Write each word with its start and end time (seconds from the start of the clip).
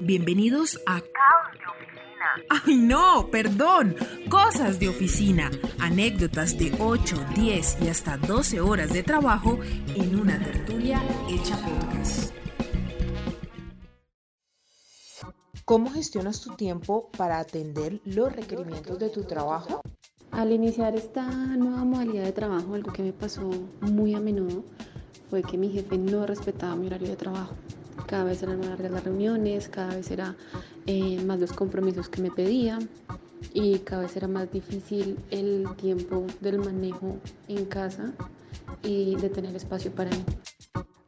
Bienvenidos 0.00 0.80
a 0.86 1.00
Caos 1.00 1.58
de 1.58 1.66
Oficina. 1.66 2.26
¡Ay 2.50 2.76
no! 2.76 3.28
Perdón. 3.32 3.96
Cosas 4.30 4.78
de 4.78 4.88
oficina. 4.88 5.50
Anécdotas 5.80 6.56
de 6.56 6.72
8, 6.78 7.16
10 7.34 7.78
y 7.82 7.88
hasta 7.88 8.16
12 8.16 8.60
horas 8.60 8.92
de 8.92 9.02
trabajo 9.02 9.58
en 9.96 10.20
una 10.20 10.38
tertulia 10.38 11.02
hecha 11.28 11.56
podcast. 11.56 12.32
¿Cómo 15.64 15.90
gestionas 15.90 16.42
tu 16.42 16.54
tiempo 16.54 17.10
para 17.16 17.40
atender 17.40 18.00
los 18.04 18.32
requerimientos 18.32 19.00
de 19.00 19.10
tu 19.10 19.24
trabajo? 19.24 19.80
Al 20.30 20.52
iniciar 20.52 20.94
esta 20.94 21.26
nueva 21.26 21.84
modalidad 21.84 22.22
de 22.22 22.32
trabajo, 22.32 22.74
algo 22.74 22.92
que 22.92 23.02
me 23.02 23.12
pasó 23.12 23.50
muy 23.80 24.14
a 24.14 24.20
menudo 24.20 24.64
fue 25.28 25.42
que 25.42 25.58
mi 25.58 25.70
jefe 25.70 25.98
no 25.98 26.24
respetaba 26.24 26.76
mi 26.76 26.86
horario 26.86 27.08
de 27.08 27.16
trabajo. 27.16 27.56
Cada 28.06 28.24
vez 28.24 28.42
eran 28.42 28.58
más 28.58 28.68
largas 28.68 28.90
las 28.92 29.04
reuniones, 29.04 29.68
cada 29.68 29.94
vez 29.94 30.10
era 30.10 30.36
eh, 30.86 31.22
más 31.24 31.38
los 31.40 31.52
compromisos 31.52 32.08
que 32.08 32.22
me 32.22 32.30
pedía 32.30 32.78
y 33.52 33.78
cada 33.80 34.02
vez 34.02 34.16
era 34.16 34.28
más 34.28 34.50
difícil 34.50 35.18
el 35.30 35.68
tiempo 35.76 36.26
del 36.40 36.58
manejo 36.58 37.18
en 37.48 37.64
casa 37.66 38.12
y 38.82 39.16
de 39.16 39.28
tener 39.28 39.54
espacio 39.54 39.92
para 39.92 40.10
mí. 40.10 40.24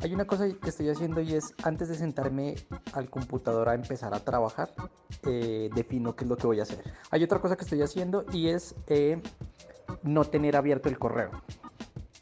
Hay 0.02 0.14
una 0.14 0.26
cosa 0.26 0.48
que 0.48 0.70
estoy 0.70 0.88
haciendo 0.88 1.20
y 1.20 1.34
es 1.34 1.54
antes 1.62 1.88
de 1.88 1.94
sentarme 1.94 2.54
al 2.92 3.10
computador 3.10 3.68
a 3.68 3.74
empezar 3.74 4.14
a 4.14 4.20
trabajar, 4.20 4.70
eh, 5.24 5.68
defino 5.74 6.16
qué 6.16 6.24
es 6.24 6.30
lo 6.30 6.36
que 6.36 6.46
voy 6.46 6.60
a 6.60 6.62
hacer. 6.62 6.82
Hay 7.10 7.22
otra 7.22 7.38
cosa 7.40 7.56
que 7.56 7.64
estoy 7.64 7.82
haciendo 7.82 8.24
y 8.32 8.48
es 8.48 8.74
eh, 8.86 9.20
no 10.02 10.24
tener 10.24 10.56
abierto 10.56 10.88
el 10.88 10.98
correo. 10.98 11.30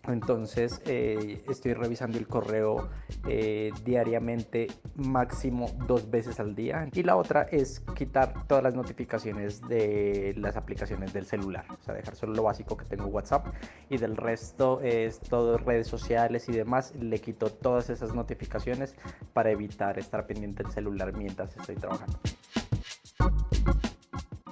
Entonces 0.09 0.81
eh, 0.87 1.45
estoy 1.49 1.75
revisando 1.75 2.19
el 2.19 2.27
correo 2.27 2.89
eh, 3.27 3.71
diariamente, 3.85 4.69
máximo 4.97 5.71
dos 5.87 6.11
veces 6.11 6.41
al 6.41 6.55
día. 6.55 6.89
Y 6.95 7.03
la 7.03 7.17
otra 7.17 7.43
es 7.43 7.81
quitar 7.95 8.47
todas 8.47 8.65
las 8.65 8.75
notificaciones 8.75 9.61
de 9.69 10.35
las 10.39 10.57
aplicaciones 10.57 11.13
del 11.13 11.27
celular. 11.27 11.67
O 11.71 11.83
sea, 11.83 11.95
dejar 11.95 12.17
solo 12.17 12.35
lo 12.35 12.43
básico 12.43 12.77
que 12.77 12.85
tengo 12.85 13.07
WhatsApp 13.07 13.47
y 13.91 13.99
del 13.99 14.17
resto 14.17 14.81
es 14.81 15.21
todo 15.21 15.59
redes 15.59 15.87
sociales 15.87 16.49
y 16.49 16.53
demás. 16.53 16.95
Le 16.99 17.21
quito 17.21 17.51
todas 17.51 17.91
esas 17.91 18.15
notificaciones 18.15 18.95
para 19.33 19.51
evitar 19.51 19.99
estar 19.99 20.27
pendiente 20.27 20.63
del 20.63 20.73
celular 20.73 21.13
mientras 21.17 21.57
estoy 21.57 21.77
trabajando. 21.77 22.19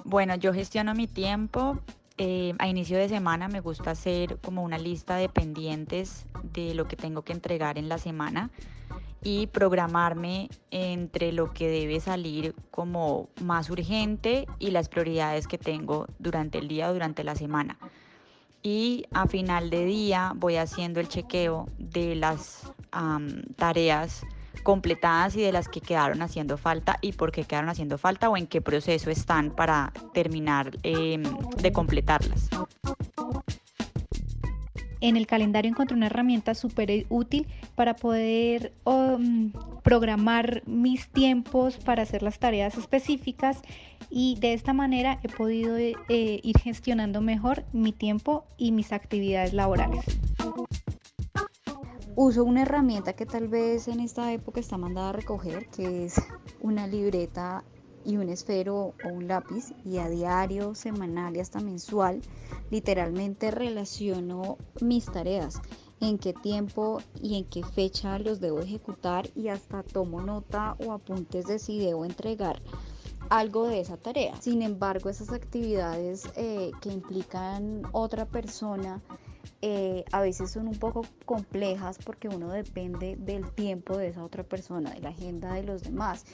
Bueno, 0.03 0.35
yo 0.35 0.53
gestiono 0.53 0.93
mi 0.93 1.07
tiempo 1.07 1.79
eh, 2.17 2.53
a 2.57 2.67
inicio 2.67 2.97
de 2.97 3.09
semana 3.09 3.47
me 3.47 3.59
gusta 3.59 3.91
hacer 3.91 4.39
como 4.39 4.63
una 4.63 4.77
lista 4.77 5.17
de 5.17 5.29
pendientes 5.29 6.25
de 6.41 6.73
lo 6.73 6.87
que 6.87 6.95
tengo 6.95 7.21
que 7.21 7.33
entregar 7.33 7.77
en 7.77 7.89
la 7.89 7.99
semana 7.99 8.49
y 9.23 9.47
programarme 9.47 10.49
entre 10.71 11.31
lo 11.31 11.53
que 11.53 11.67
debe 11.67 11.99
salir 11.99 12.55
como 12.71 13.29
más 13.41 13.69
urgente 13.69 14.47
y 14.57 14.71
las 14.71 14.89
prioridades 14.89 15.47
que 15.47 15.57
tengo 15.57 16.07
durante 16.17 16.57
el 16.57 16.67
día 16.67 16.89
o 16.89 16.93
durante 16.93 17.23
la 17.23 17.35
semana. 17.35 17.77
Y 18.63 19.05
a 19.13 19.27
final 19.27 19.69
de 19.69 19.85
día 19.85 20.33
voy 20.35 20.57
haciendo 20.57 20.99
el 20.99 21.07
chequeo 21.07 21.69
de 21.77 22.15
las 22.15 22.73
tareas 23.55 24.25
completadas 24.63 25.35
y 25.35 25.41
de 25.41 25.51
las 25.51 25.67
que 25.67 25.81
quedaron 25.81 26.21
haciendo 26.21 26.57
falta 26.57 26.97
y 27.01 27.13
por 27.13 27.31
qué 27.31 27.43
quedaron 27.43 27.69
haciendo 27.69 27.97
falta 27.97 28.29
o 28.29 28.37
en 28.37 28.47
qué 28.47 28.61
proceso 28.61 29.09
están 29.09 29.51
para 29.51 29.91
terminar 30.13 30.77
em, 30.83 31.23
de 31.61 31.71
completarlas. 31.71 32.49
En 34.99 35.15
el 35.15 35.27
calendario 35.27 35.69
encontré 35.69 35.95
una 35.95 36.07
herramienta 36.07 36.55
súper 36.55 37.05
útil 37.09 37.47
para 37.75 37.95
poder 37.95 38.73
um, 38.83 39.51
programar 39.83 40.63
mis 40.65 41.07
tiempos 41.09 41.77
para 41.77 42.03
hacer 42.03 42.23
las 42.23 42.39
tareas 42.39 42.77
específicas 42.77 43.61
y 44.09 44.37
de 44.39 44.53
esta 44.53 44.73
manera 44.73 45.19
he 45.23 45.29
podido 45.29 45.77
eh, 45.77 45.95
ir 46.07 46.57
gestionando 46.59 47.21
mejor 47.21 47.63
mi 47.73 47.91
tiempo 47.91 48.45
y 48.57 48.71
mis 48.71 48.91
actividades 48.91 49.53
laborales 49.53 50.03
uso 52.19 52.43
una 52.43 52.63
herramienta 52.63 53.13
que 53.13 53.27
tal 53.27 53.47
vez 53.47 53.87
en 53.87 53.99
esta 53.99 54.33
época 54.33 54.59
está 54.59 54.75
mandada 54.75 55.09
a 55.09 55.13
recoger, 55.13 55.67
que 55.67 56.05
es 56.05 56.15
una 56.59 56.87
libreta 56.87 57.63
y 58.03 58.17
un 58.17 58.29
esfero 58.29 58.95
o 59.03 59.09
un 59.09 59.27
lápiz 59.27 59.71
y 59.85 59.99
a 59.99 60.09
diario, 60.09 60.73
semanal 60.73 61.37
y 61.37 61.41
hasta 61.41 61.59
mensual, 61.59 62.23
literalmente 62.71 63.51
relaciono 63.51 64.57
mis 64.81 65.05
tareas, 65.05 65.61
en 65.99 66.17
qué 66.17 66.33
tiempo 66.33 67.03
y 67.21 67.37
en 67.37 67.45
qué 67.45 67.61
fecha 67.61 68.17
los 68.17 68.39
debo 68.39 68.61
ejecutar 68.61 69.29
y 69.35 69.49
hasta 69.49 69.83
tomo 69.83 70.19
nota 70.19 70.75
o 70.83 70.93
apuntes 70.93 71.45
de 71.45 71.59
si 71.59 71.77
debo 71.77 72.03
entregar 72.03 72.59
algo 73.29 73.67
de 73.67 73.79
esa 73.79 73.97
tarea. 73.97 74.35
Sin 74.41 74.61
embargo, 74.61 75.09
esas 75.09 75.31
actividades 75.31 76.29
eh, 76.35 76.71
que 76.81 76.89
implican 76.89 77.83
otra 77.91 78.25
persona, 78.25 79.01
eh, 79.61 80.05
a 80.11 80.21
veces 80.21 80.51
son 80.51 80.67
un 80.67 80.77
poco 80.77 81.03
complejas 81.25 81.97
porque 82.03 82.27
uno 82.27 82.49
depende 82.49 83.15
del 83.15 83.51
tiempo 83.51 83.97
de 83.97 84.09
esa 84.09 84.23
otra 84.23 84.43
persona, 84.43 84.91
de 84.91 84.99
la 84.99 85.09
agenda 85.09 85.53
de 85.53 85.63
los 85.63 85.83
demás. 85.83 86.25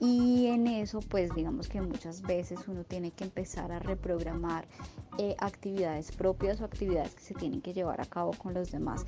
Y 0.00 0.46
en 0.46 0.66
eso, 0.66 1.00
pues 1.00 1.34
digamos 1.34 1.68
que 1.68 1.80
muchas 1.80 2.22
veces 2.22 2.60
uno 2.66 2.84
tiene 2.84 3.12
que 3.12 3.24
empezar 3.24 3.70
a 3.72 3.78
reprogramar 3.78 4.66
eh, 5.18 5.36
actividades 5.38 6.10
propias 6.12 6.60
o 6.60 6.64
actividades 6.64 7.14
que 7.14 7.22
se 7.22 7.34
tienen 7.34 7.60
que 7.60 7.72
llevar 7.72 8.00
a 8.00 8.06
cabo 8.06 8.32
con 8.32 8.54
los 8.54 8.70
demás. 8.70 9.04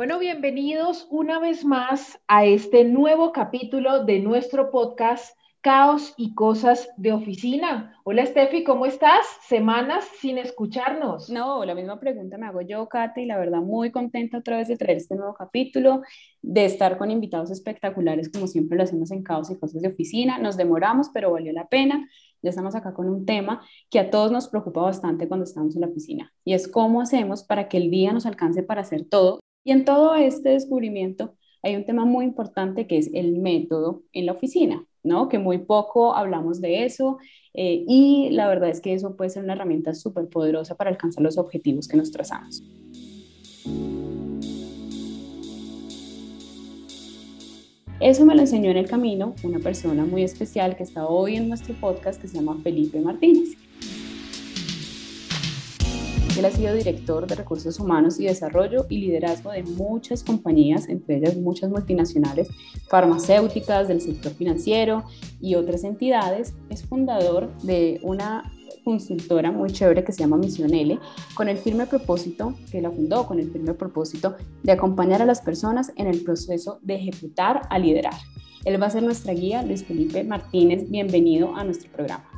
Bueno, 0.00 0.18
bienvenidos 0.18 1.06
una 1.10 1.38
vez 1.38 1.62
más 1.62 2.18
a 2.26 2.46
este 2.46 2.84
nuevo 2.84 3.32
capítulo 3.32 4.02
de 4.02 4.18
nuestro 4.18 4.70
podcast 4.70 5.36
caos 5.60 6.14
y 6.16 6.34
cosas 6.34 6.88
de 6.96 7.12
oficina. 7.12 8.00
Hola 8.04 8.24
Steffi, 8.24 8.64
¿cómo 8.64 8.86
estás? 8.86 9.26
Semanas 9.46 10.08
sin 10.18 10.38
escucharnos. 10.38 11.28
No, 11.28 11.66
la 11.66 11.74
misma 11.74 12.00
pregunta 12.00 12.38
me 12.38 12.46
hago 12.46 12.62
yo, 12.62 12.88
Kate, 12.88 13.20
y 13.20 13.26
la 13.26 13.36
verdad 13.36 13.60
muy 13.60 13.90
contenta 13.90 14.38
otra 14.38 14.56
vez 14.56 14.68
de 14.68 14.78
traer 14.78 14.96
este 14.96 15.16
nuevo 15.16 15.34
capítulo, 15.34 16.00
de 16.40 16.64
estar 16.64 16.96
con 16.96 17.10
invitados 17.10 17.50
espectaculares 17.50 18.30
como 18.32 18.46
siempre 18.46 18.78
lo 18.78 18.84
hacemos 18.84 19.10
en 19.10 19.22
caos 19.22 19.50
y 19.50 19.58
cosas 19.58 19.82
de 19.82 19.88
oficina. 19.88 20.38
Nos 20.38 20.56
demoramos, 20.56 21.10
pero 21.12 21.30
valió 21.30 21.52
la 21.52 21.68
pena. 21.68 22.08
Ya 22.40 22.48
estamos 22.48 22.74
acá 22.74 22.94
con 22.94 23.06
un 23.06 23.26
tema 23.26 23.60
que 23.90 23.98
a 23.98 24.08
todos 24.08 24.32
nos 24.32 24.48
preocupa 24.48 24.80
bastante 24.80 25.28
cuando 25.28 25.44
estamos 25.44 25.74
en 25.74 25.82
la 25.82 25.88
oficina 25.88 26.32
y 26.42 26.54
es 26.54 26.68
cómo 26.68 27.02
hacemos 27.02 27.44
para 27.44 27.68
que 27.68 27.76
el 27.76 27.90
día 27.90 28.14
nos 28.14 28.24
alcance 28.24 28.62
para 28.62 28.80
hacer 28.80 29.04
todo. 29.04 29.39
Y 29.64 29.72
en 29.72 29.84
todo 29.84 30.14
este 30.14 30.50
descubrimiento 30.50 31.34
hay 31.62 31.76
un 31.76 31.84
tema 31.84 32.04
muy 32.04 32.24
importante 32.24 32.86
que 32.86 32.98
es 32.98 33.10
el 33.12 33.38
método 33.38 34.02
en 34.12 34.26
la 34.26 34.32
oficina. 34.32 34.86
¿no? 35.02 35.28
Que 35.28 35.38
muy 35.38 35.58
poco 35.58 36.14
hablamos 36.14 36.60
de 36.60 36.84
eso 36.84 37.18
eh, 37.54 37.84
y 37.88 38.30
la 38.32 38.48
verdad 38.48 38.68
es 38.68 38.80
que 38.80 38.92
eso 38.92 39.16
puede 39.16 39.30
ser 39.30 39.44
una 39.44 39.54
herramienta 39.54 39.94
súper 39.94 40.28
poderosa 40.28 40.76
para 40.76 40.90
alcanzar 40.90 41.22
los 41.22 41.38
objetivos 41.38 41.88
que 41.88 41.96
nos 41.96 42.10
trazamos. 42.10 42.62
Eso 47.98 48.24
me 48.24 48.34
lo 48.34 48.40
enseñó 48.40 48.70
en 48.70 48.78
el 48.78 48.88
camino 48.88 49.34
una 49.44 49.58
persona 49.58 50.06
muy 50.06 50.22
especial 50.22 50.76
que 50.76 50.82
está 50.82 51.06
hoy 51.06 51.36
en 51.36 51.48
nuestro 51.48 51.74
podcast 51.74 52.20
que 52.20 52.28
se 52.28 52.36
llama 52.36 52.58
Felipe 52.62 52.98
Martínez. 53.00 53.56
Él 56.40 56.46
ha 56.46 56.50
sido 56.50 56.72
director 56.72 57.26
de 57.26 57.34
recursos 57.34 57.78
humanos 57.78 58.18
y 58.18 58.24
desarrollo 58.24 58.86
y 58.88 58.96
liderazgo 58.96 59.50
de 59.50 59.62
muchas 59.62 60.24
compañías, 60.24 60.88
entre 60.88 61.18
ellas 61.18 61.36
muchas 61.36 61.68
multinacionales, 61.68 62.48
farmacéuticas, 62.88 63.88
del 63.88 64.00
sector 64.00 64.32
financiero 64.32 65.04
y 65.38 65.54
otras 65.56 65.84
entidades. 65.84 66.54
Es 66.70 66.82
fundador 66.82 67.54
de 67.58 68.00
una 68.02 68.50
consultora 68.86 69.52
muy 69.52 69.70
chévere 69.70 70.02
que 70.02 70.12
se 70.12 70.20
llama 70.20 70.38
Misión 70.38 70.72
L, 70.72 70.98
con 71.34 71.50
el 71.50 71.58
firme 71.58 71.86
propósito, 71.86 72.54
que 72.72 72.80
la 72.80 72.90
fundó 72.90 73.26
con 73.26 73.38
el 73.38 73.52
firme 73.52 73.74
propósito 73.74 74.34
de 74.62 74.72
acompañar 74.72 75.20
a 75.20 75.26
las 75.26 75.42
personas 75.42 75.92
en 75.96 76.06
el 76.06 76.24
proceso 76.24 76.78
de 76.80 76.94
ejecutar 76.94 77.68
a 77.68 77.78
liderar. 77.78 78.14
Él 78.64 78.82
va 78.82 78.86
a 78.86 78.90
ser 78.90 79.02
nuestra 79.02 79.34
guía, 79.34 79.62
Luis 79.62 79.84
Felipe 79.84 80.24
Martínez. 80.24 80.88
Bienvenido 80.88 81.54
a 81.54 81.64
nuestro 81.64 81.92
programa. 81.92 82.29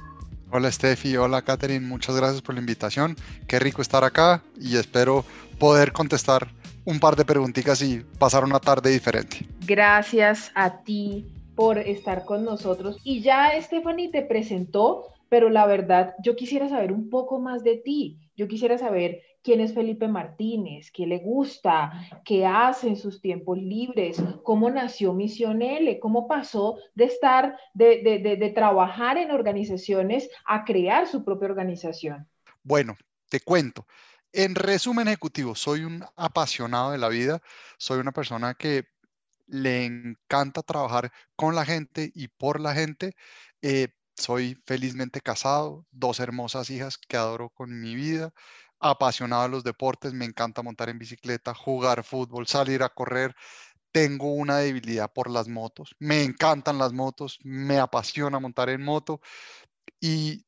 Hola 0.54 0.70
Steffi, 0.70 1.16
hola 1.16 1.40
Catherine, 1.40 1.86
muchas 1.86 2.14
gracias 2.14 2.42
por 2.42 2.54
la 2.54 2.60
invitación. 2.60 3.16
Qué 3.48 3.58
rico 3.58 3.80
estar 3.80 4.04
acá 4.04 4.42
y 4.60 4.76
espero 4.76 5.24
poder 5.58 5.92
contestar 5.92 6.46
un 6.84 7.00
par 7.00 7.16
de 7.16 7.24
preguntitas 7.24 7.80
y 7.80 8.02
pasar 8.18 8.44
una 8.44 8.60
tarde 8.60 8.90
diferente. 8.90 9.46
Gracias 9.66 10.52
a 10.54 10.82
ti 10.82 11.24
por 11.54 11.78
estar 11.78 12.26
con 12.26 12.44
nosotros. 12.44 12.98
Y 13.02 13.22
ya 13.22 13.58
Stephanie 13.62 14.10
te 14.10 14.20
presentó, 14.20 15.06
pero 15.30 15.48
la 15.48 15.64
verdad 15.64 16.14
yo 16.22 16.36
quisiera 16.36 16.68
saber 16.68 16.92
un 16.92 17.08
poco 17.08 17.40
más 17.40 17.64
de 17.64 17.78
ti. 17.78 18.18
Yo 18.36 18.46
quisiera 18.46 18.76
saber 18.76 19.22
quién 19.42 19.60
es 19.60 19.74
Felipe 19.74 20.08
Martínez, 20.08 20.90
qué 20.92 21.06
le 21.06 21.18
gusta, 21.18 21.92
qué 22.24 22.46
hace 22.46 22.88
en 22.88 22.96
sus 22.96 23.20
tiempos 23.20 23.58
libres, 23.58 24.22
cómo 24.42 24.70
nació 24.70 25.12
Misión 25.12 25.62
L, 25.62 25.98
cómo 26.00 26.28
pasó 26.28 26.78
de 26.94 27.04
estar, 27.04 27.56
de, 27.74 28.52
trabajar 28.54 29.18
en 29.18 29.30
organizaciones 29.30 30.30
a 30.46 30.64
crear 30.64 31.06
su 31.06 31.24
propia 31.24 31.48
organización. 31.48 32.28
Bueno, 32.62 32.96
te 33.28 33.40
cuento. 33.40 33.86
En 34.32 34.54
resumen 34.54 35.08
ejecutivo, 35.08 35.54
soy 35.54 35.84
un 35.84 36.04
apasionado 36.16 36.92
de 36.92 36.98
la 36.98 37.08
vida, 37.08 37.42
soy 37.76 37.98
una 37.98 38.12
persona 38.12 38.54
que 38.54 38.84
le 39.46 39.84
encanta 39.84 40.62
trabajar 40.62 41.12
con 41.36 41.54
la 41.54 41.66
gente 41.66 42.10
y 42.14 42.28
por 42.28 42.60
la 42.60 42.74
gente. 42.74 43.14
Eh, 43.60 43.88
soy 44.16 44.58
felizmente 44.66 45.20
casado, 45.20 45.86
dos 45.90 46.20
hermosas 46.20 46.70
hijas 46.70 46.96
que 46.96 47.16
adoro 47.16 47.50
con 47.50 47.80
mi 47.80 47.94
vida, 47.94 48.32
apasionado 48.82 49.44
de 49.44 49.48
los 49.48 49.64
deportes, 49.64 50.12
me 50.12 50.24
encanta 50.24 50.62
montar 50.62 50.88
en 50.88 50.98
bicicleta, 50.98 51.54
jugar 51.54 52.04
fútbol, 52.04 52.46
salir 52.46 52.82
a 52.82 52.88
correr. 52.90 53.34
Tengo 53.92 54.32
una 54.34 54.58
debilidad 54.58 55.12
por 55.12 55.30
las 55.30 55.48
motos, 55.48 55.94
me 55.98 56.22
encantan 56.24 56.78
las 56.78 56.92
motos, 56.92 57.38
me 57.44 57.78
apasiona 57.78 58.40
montar 58.40 58.70
en 58.70 58.82
moto 58.82 59.20
y 60.00 60.46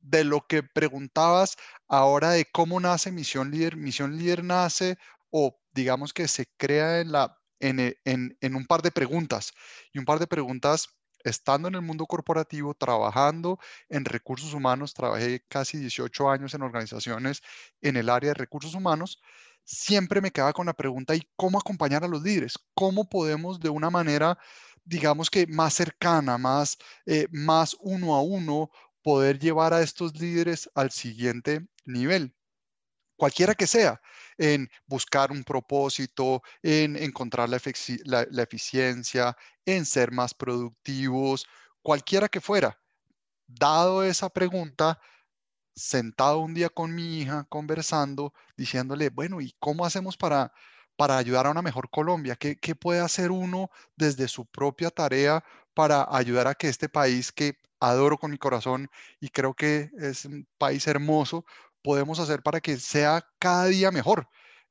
de 0.00 0.24
lo 0.24 0.46
que 0.46 0.62
preguntabas 0.62 1.56
ahora 1.88 2.30
de 2.32 2.44
cómo 2.46 2.80
nace 2.80 3.10
Misión 3.12 3.50
Líder, 3.50 3.76
Misión 3.76 4.16
Líder 4.18 4.44
nace 4.44 4.98
o 5.30 5.58
digamos 5.72 6.12
que 6.12 6.28
se 6.28 6.46
crea 6.58 7.00
en, 7.00 7.12
la, 7.12 7.38
en, 7.60 7.96
en, 8.04 8.36
en 8.40 8.54
un 8.56 8.66
par 8.66 8.82
de 8.82 8.90
preguntas 8.90 9.52
y 9.92 9.98
un 9.98 10.04
par 10.04 10.18
de 10.18 10.26
preguntas 10.26 10.88
estando 11.24 11.68
en 11.68 11.74
el 11.74 11.82
mundo 11.82 12.06
corporativo, 12.06 12.74
trabajando 12.74 13.58
en 13.88 14.04
recursos 14.04 14.54
humanos, 14.54 14.94
trabajé 14.94 15.44
casi 15.48 15.78
18 15.78 16.30
años 16.30 16.54
en 16.54 16.62
organizaciones 16.62 17.42
en 17.80 17.96
el 17.96 18.08
área 18.10 18.30
de 18.30 18.34
recursos 18.34 18.74
humanos, 18.74 19.20
siempre 19.64 20.20
me 20.20 20.30
quedaba 20.30 20.52
con 20.52 20.66
la 20.66 20.74
pregunta, 20.74 21.14
¿y 21.14 21.22
cómo 21.36 21.58
acompañar 21.58 22.04
a 22.04 22.08
los 22.08 22.22
líderes? 22.22 22.58
¿Cómo 22.74 23.08
podemos 23.08 23.60
de 23.60 23.68
una 23.68 23.90
manera, 23.90 24.38
digamos 24.84 25.30
que 25.30 25.46
más 25.46 25.74
cercana, 25.74 26.38
más, 26.38 26.78
eh, 27.06 27.28
más 27.30 27.76
uno 27.80 28.14
a 28.14 28.22
uno, 28.22 28.70
poder 29.02 29.38
llevar 29.38 29.74
a 29.74 29.82
estos 29.82 30.18
líderes 30.18 30.70
al 30.74 30.90
siguiente 30.90 31.66
nivel? 31.84 32.34
cualquiera 33.22 33.54
que 33.54 33.68
sea, 33.68 34.00
en 34.42 34.68
buscar 34.86 35.30
un 35.30 35.44
propósito, 35.44 36.42
en 36.64 36.96
encontrar 36.96 37.48
la, 37.48 37.58
eficiencia, 38.42 39.36
en 39.64 39.86
ser 39.86 40.10
más 40.10 40.34
productivos, 40.34 41.46
cualquiera 41.80 42.28
que 42.28 42.40
fuera. 42.40 42.76
Dado 43.46 44.02
esa 44.02 44.30
pregunta, 44.30 45.00
sentado 45.76 46.40
un 46.40 46.54
día 46.54 46.70
con 46.70 46.92
mi 46.92 47.20
hija, 47.20 47.46
conversando, 47.48 48.34
diciéndole, 48.56 49.10
bueno, 49.10 49.40
¿y 49.40 49.54
cómo 49.60 49.86
hacemos 49.86 50.16
para, 50.16 50.52
para 50.96 51.18
ayudar 51.18 51.46
a 51.46 51.50
una 51.50 51.62
mejor 51.62 51.88
Colombia? 51.88 52.34
¿Qué, 52.34 52.56
¿Qué 52.56 52.74
puede 52.74 52.98
hacer 53.00 53.30
uno 53.30 53.70
desde 53.96 54.26
su 54.26 54.44
propia 54.46 54.90
tarea 54.90 55.44
para 55.72 56.08
ayudar 56.10 56.48
a 56.48 56.54
que 56.56 56.68
este 56.68 56.88
país 56.88 57.30
que 57.30 57.58
adoro 57.78 58.18
con 58.18 58.32
mi 58.32 58.38
corazón 58.38 58.90
y 59.20 59.28
creo 59.28 59.54
que 59.54 59.90
es 59.98 60.24
un 60.24 60.48
país 60.58 60.86
hermoso, 60.88 61.44
podemos 61.82 62.18
hacer 62.18 62.42
para 62.42 62.60
que 62.60 62.78
sea 62.78 63.26
cada 63.38 63.66
día 63.66 63.90
mejor? 63.90 64.28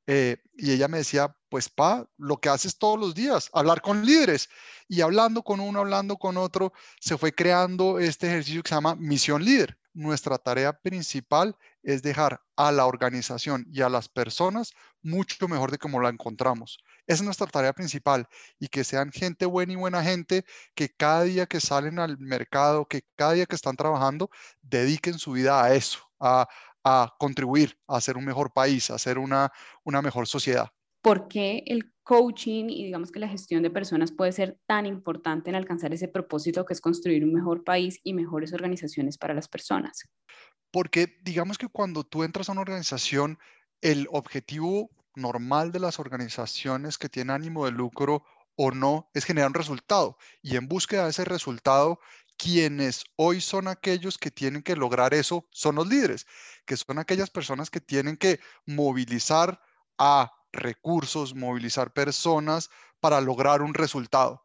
Eh, 0.07 0.37
y 0.55 0.71
ella 0.71 0.87
me 0.87 0.99
decía, 0.99 1.35
pues 1.49 1.69
pa, 1.69 2.07
lo 2.17 2.37
que 2.37 2.49
haces 2.49 2.77
todos 2.77 2.99
los 2.99 3.13
días, 3.13 3.49
hablar 3.53 3.81
con 3.81 4.05
líderes. 4.05 4.49
Y 4.87 5.01
hablando 5.01 5.43
con 5.43 5.59
uno, 5.59 5.79
hablando 5.79 6.17
con 6.17 6.37
otro, 6.37 6.73
se 6.99 7.17
fue 7.17 7.33
creando 7.33 7.99
este 7.99 8.27
ejercicio 8.27 8.63
que 8.63 8.69
se 8.69 8.75
llama 8.75 8.95
misión 8.95 9.43
líder. 9.43 9.77
Nuestra 9.93 10.37
tarea 10.37 10.73
principal 10.73 11.55
es 11.83 12.01
dejar 12.01 12.41
a 12.55 12.71
la 12.71 12.85
organización 12.85 13.65
y 13.71 13.81
a 13.81 13.89
las 13.89 14.07
personas 14.07 14.73
mucho 15.01 15.47
mejor 15.47 15.71
de 15.71 15.77
como 15.77 15.99
la 15.99 16.09
encontramos. 16.09 16.79
Esa 17.07 17.15
es 17.15 17.23
nuestra 17.23 17.47
tarea 17.47 17.73
principal 17.73 18.27
y 18.59 18.67
que 18.67 18.83
sean 18.83 19.11
gente 19.11 19.45
buena 19.45 19.73
y 19.73 19.75
buena 19.75 20.03
gente, 20.03 20.45
que 20.75 20.89
cada 20.89 21.23
día 21.23 21.45
que 21.45 21.59
salen 21.59 21.99
al 21.99 22.17
mercado, 22.19 22.85
que 22.85 23.03
cada 23.15 23.33
día 23.33 23.45
que 23.45 23.55
están 23.55 23.75
trabajando, 23.75 24.29
dediquen 24.61 25.19
su 25.19 25.33
vida 25.33 25.63
a 25.63 25.73
eso, 25.73 25.99
a, 26.19 26.47
a 26.83 27.13
contribuir 27.19 27.77
a 27.87 27.97
hacer 27.97 28.17
un 28.17 28.25
mejor 28.25 28.53
país, 28.53 28.89
a 28.89 28.95
hacer 28.95 29.17
una, 29.17 29.51
una 29.83 30.01
mejor 30.01 30.27
sociedad. 30.27 30.69
¿Por 31.01 31.27
qué 31.27 31.63
el 31.65 31.91
coaching 32.03 32.65
y 32.69 32.85
digamos 32.85 33.11
que 33.11 33.19
la 33.19 33.27
gestión 33.27 33.63
de 33.63 33.69
personas 33.69 34.11
puede 34.11 34.31
ser 34.31 34.59
tan 34.67 34.85
importante 34.85 35.49
en 35.49 35.55
alcanzar 35.55 35.93
ese 35.93 36.07
propósito 36.07 36.65
que 36.65 36.73
es 36.73 36.81
construir 36.81 37.23
un 37.23 37.33
mejor 37.33 37.63
país 37.63 37.99
y 38.03 38.13
mejores 38.13 38.53
organizaciones 38.53 39.17
para 39.17 39.33
las 39.33 39.47
personas? 39.47 40.07
Porque 40.71 41.17
digamos 41.23 41.57
que 41.57 41.67
cuando 41.67 42.03
tú 42.03 42.23
entras 42.23 42.49
a 42.49 42.51
una 42.53 42.61
organización, 42.61 43.39
el 43.81 44.07
objetivo 44.11 44.89
normal 45.15 45.71
de 45.71 45.79
las 45.79 45.99
organizaciones 45.99 46.97
que 46.97 47.09
tienen 47.09 47.35
ánimo 47.35 47.65
de 47.65 47.71
lucro 47.71 48.23
o 48.55 48.71
no 48.71 49.09
es 49.13 49.25
generar 49.25 49.49
un 49.49 49.55
resultado 49.55 50.17
y 50.41 50.55
en 50.55 50.67
búsqueda 50.67 51.05
de 51.05 51.09
ese 51.09 51.25
resultado 51.25 51.99
quienes 52.37 53.03
hoy 53.15 53.41
son 53.41 53.67
aquellos 53.67 54.17
que 54.17 54.31
tienen 54.31 54.63
que 54.63 54.75
lograr 54.75 55.13
eso 55.13 55.47
son 55.51 55.75
los 55.75 55.87
líderes, 55.87 56.25
que 56.65 56.77
son 56.77 56.99
aquellas 56.99 57.29
personas 57.29 57.69
que 57.69 57.81
tienen 57.81 58.17
que 58.17 58.39
movilizar 58.65 59.61
a 59.97 60.31
recursos, 60.51 61.35
movilizar 61.35 61.93
personas 61.93 62.69
para 62.99 63.21
lograr 63.21 63.61
un 63.61 63.73
resultado. 63.73 64.43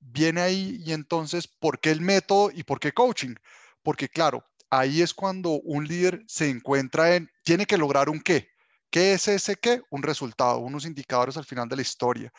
Viene 0.00 0.40
ahí 0.40 0.80
y 0.84 0.92
entonces, 0.92 1.46
¿por 1.46 1.80
qué 1.80 1.90
el 1.90 2.00
método 2.00 2.50
y 2.52 2.64
por 2.64 2.80
qué 2.80 2.92
coaching? 2.92 3.34
Porque 3.82 4.08
claro, 4.08 4.44
ahí 4.70 5.02
es 5.02 5.12
cuando 5.14 5.50
un 5.50 5.86
líder 5.86 6.24
se 6.26 6.48
encuentra 6.48 7.16
en, 7.16 7.30
tiene 7.44 7.66
que 7.66 7.78
lograr 7.78 8.08
un 8.08 8.20
qué. 8.20 8.48
¿Qué 8.90 9.14
es 9.14 9.26
ese 9.26 9.56
qué? 9.56 9.82
Un 9.90 10.02
resultado, 10.02 10.58
unos 10.58 10.84
indicadores 10.84 11.36
al 11.36 11.44
final 11.44 11.68
de 11.68 11.76
la 11.76 11.82
historia. 11.82 12.32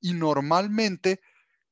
Y 0.00 0.12
normalmente 0.12 1.20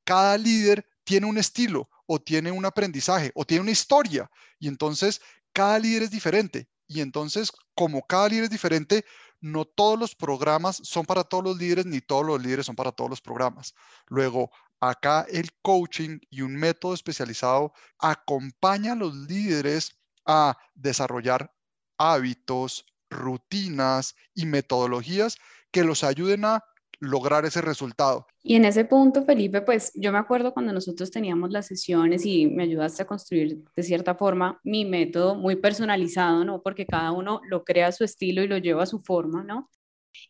cada 0.05 0.39
líder 0.39 0.87
tiene 1.05 1.27
un 1.27 1.39
estilo 1.39 1.89
o 2.09 2.19
tiene 2.19 2.51
un 2.51 2.65
aprendizaje 2.65 3.31
o 3.35 3.45
tiene 3.45 3.63
una 3.63 3.71
historia. 3.71 4.31
Y 4.59 4.67
entonces 4.67 5.21
cada 5.53 5.79
líder 5.79 6.05
es 6.05 6.11
diferente. 6.11 6.69
Y 6.89 7.03
entonces, 7.03 7.53
como 7.75 8.03
cada 8.07 8.29
líder 8.29 8.45
es 8.45 8.51
diferente, 8.51 9.05
no 9.41 9.67
todos 9.67 9.99
los 9.99 10.15
programas 10.15 10.81
son 10.83 11.05
para 11.05 11.23
todos 11.23 11.45
los 11.45 11.59
líderes, 11.59 11.85
ni 11.87 12.01
todos 12.01 12.25
los 12.25 12.43
líderes 12.43 12.67
son 12.67 12.77
para 12.77 12.93
todos 12.93 13.11
los 13.11 13.21
programas. 13.21 13.75
Luego, 14.07 14.51
acá 14.81 15.27
el 15.29 15.51
coaching 15.63 16.19
y 16.31 16.41
un 16.41 16.57
método 16.57 16.95
especializado 16.95 17.73
acompaña 17.99 18.93
a 18.93 18.97
los 18.97 19.15
líderes 19.15 20.01
a 20.25 20.57
desarrollar 20.75 21.55
hábitos, 21.99 22.87
rutinas 23.11 24.17
y 24.35 24.47
metodologías 24.47 25.37
que 25.71 25.85
los 25.85 26.05
ayuden 26.05 26.47
a 26.47 26.65
lograr 27.01 27.45
ese 27.45 27.61
resultado. 27.61 28.27
Y 28.43 28.57
en 28.57 28.65
ese 28.65 28.85
punto, 28.85 29.25
Felipe, 29.25 29.61
pues 29.63 29.93
yo 29.95 30.13
me 30.13 30.19
acuerdo 30.19 30.53
cuando 30.53 30.73
nosotros 30.73 31.11
teníamos 31.11 31.51
las 31.51 31.67
sesiones 31.67 32.25
y 32.27 32.47
me 32.47 32.65
ayudaste 32.65 33.03
a 33.03 33.07
construir 33.07 33.63
de 33.77 33.83
cierta 33.83 34.15
forma 34.15 34.61
mi 34.65 34.85
método 34.85 35.35
muy 35.35 35.57
personalizado, 35.57 36.45
¿no? 36.45 36.63
Porque 36.63 36.87
cada 36.87 37.13
uno 37.13 37.41
lo 37.49 37.65
crea 37.65 37.89
a 37.89 37.93
su 37.93 38.05
estilo 38.05 38.43
y 38.43 38.49
lo 38.49 38.59
lleva 38.59 38.83
a 38.83 38.87
su 38.87 39.01
forma, 39.01 39.45
¿no? 39.45 39.71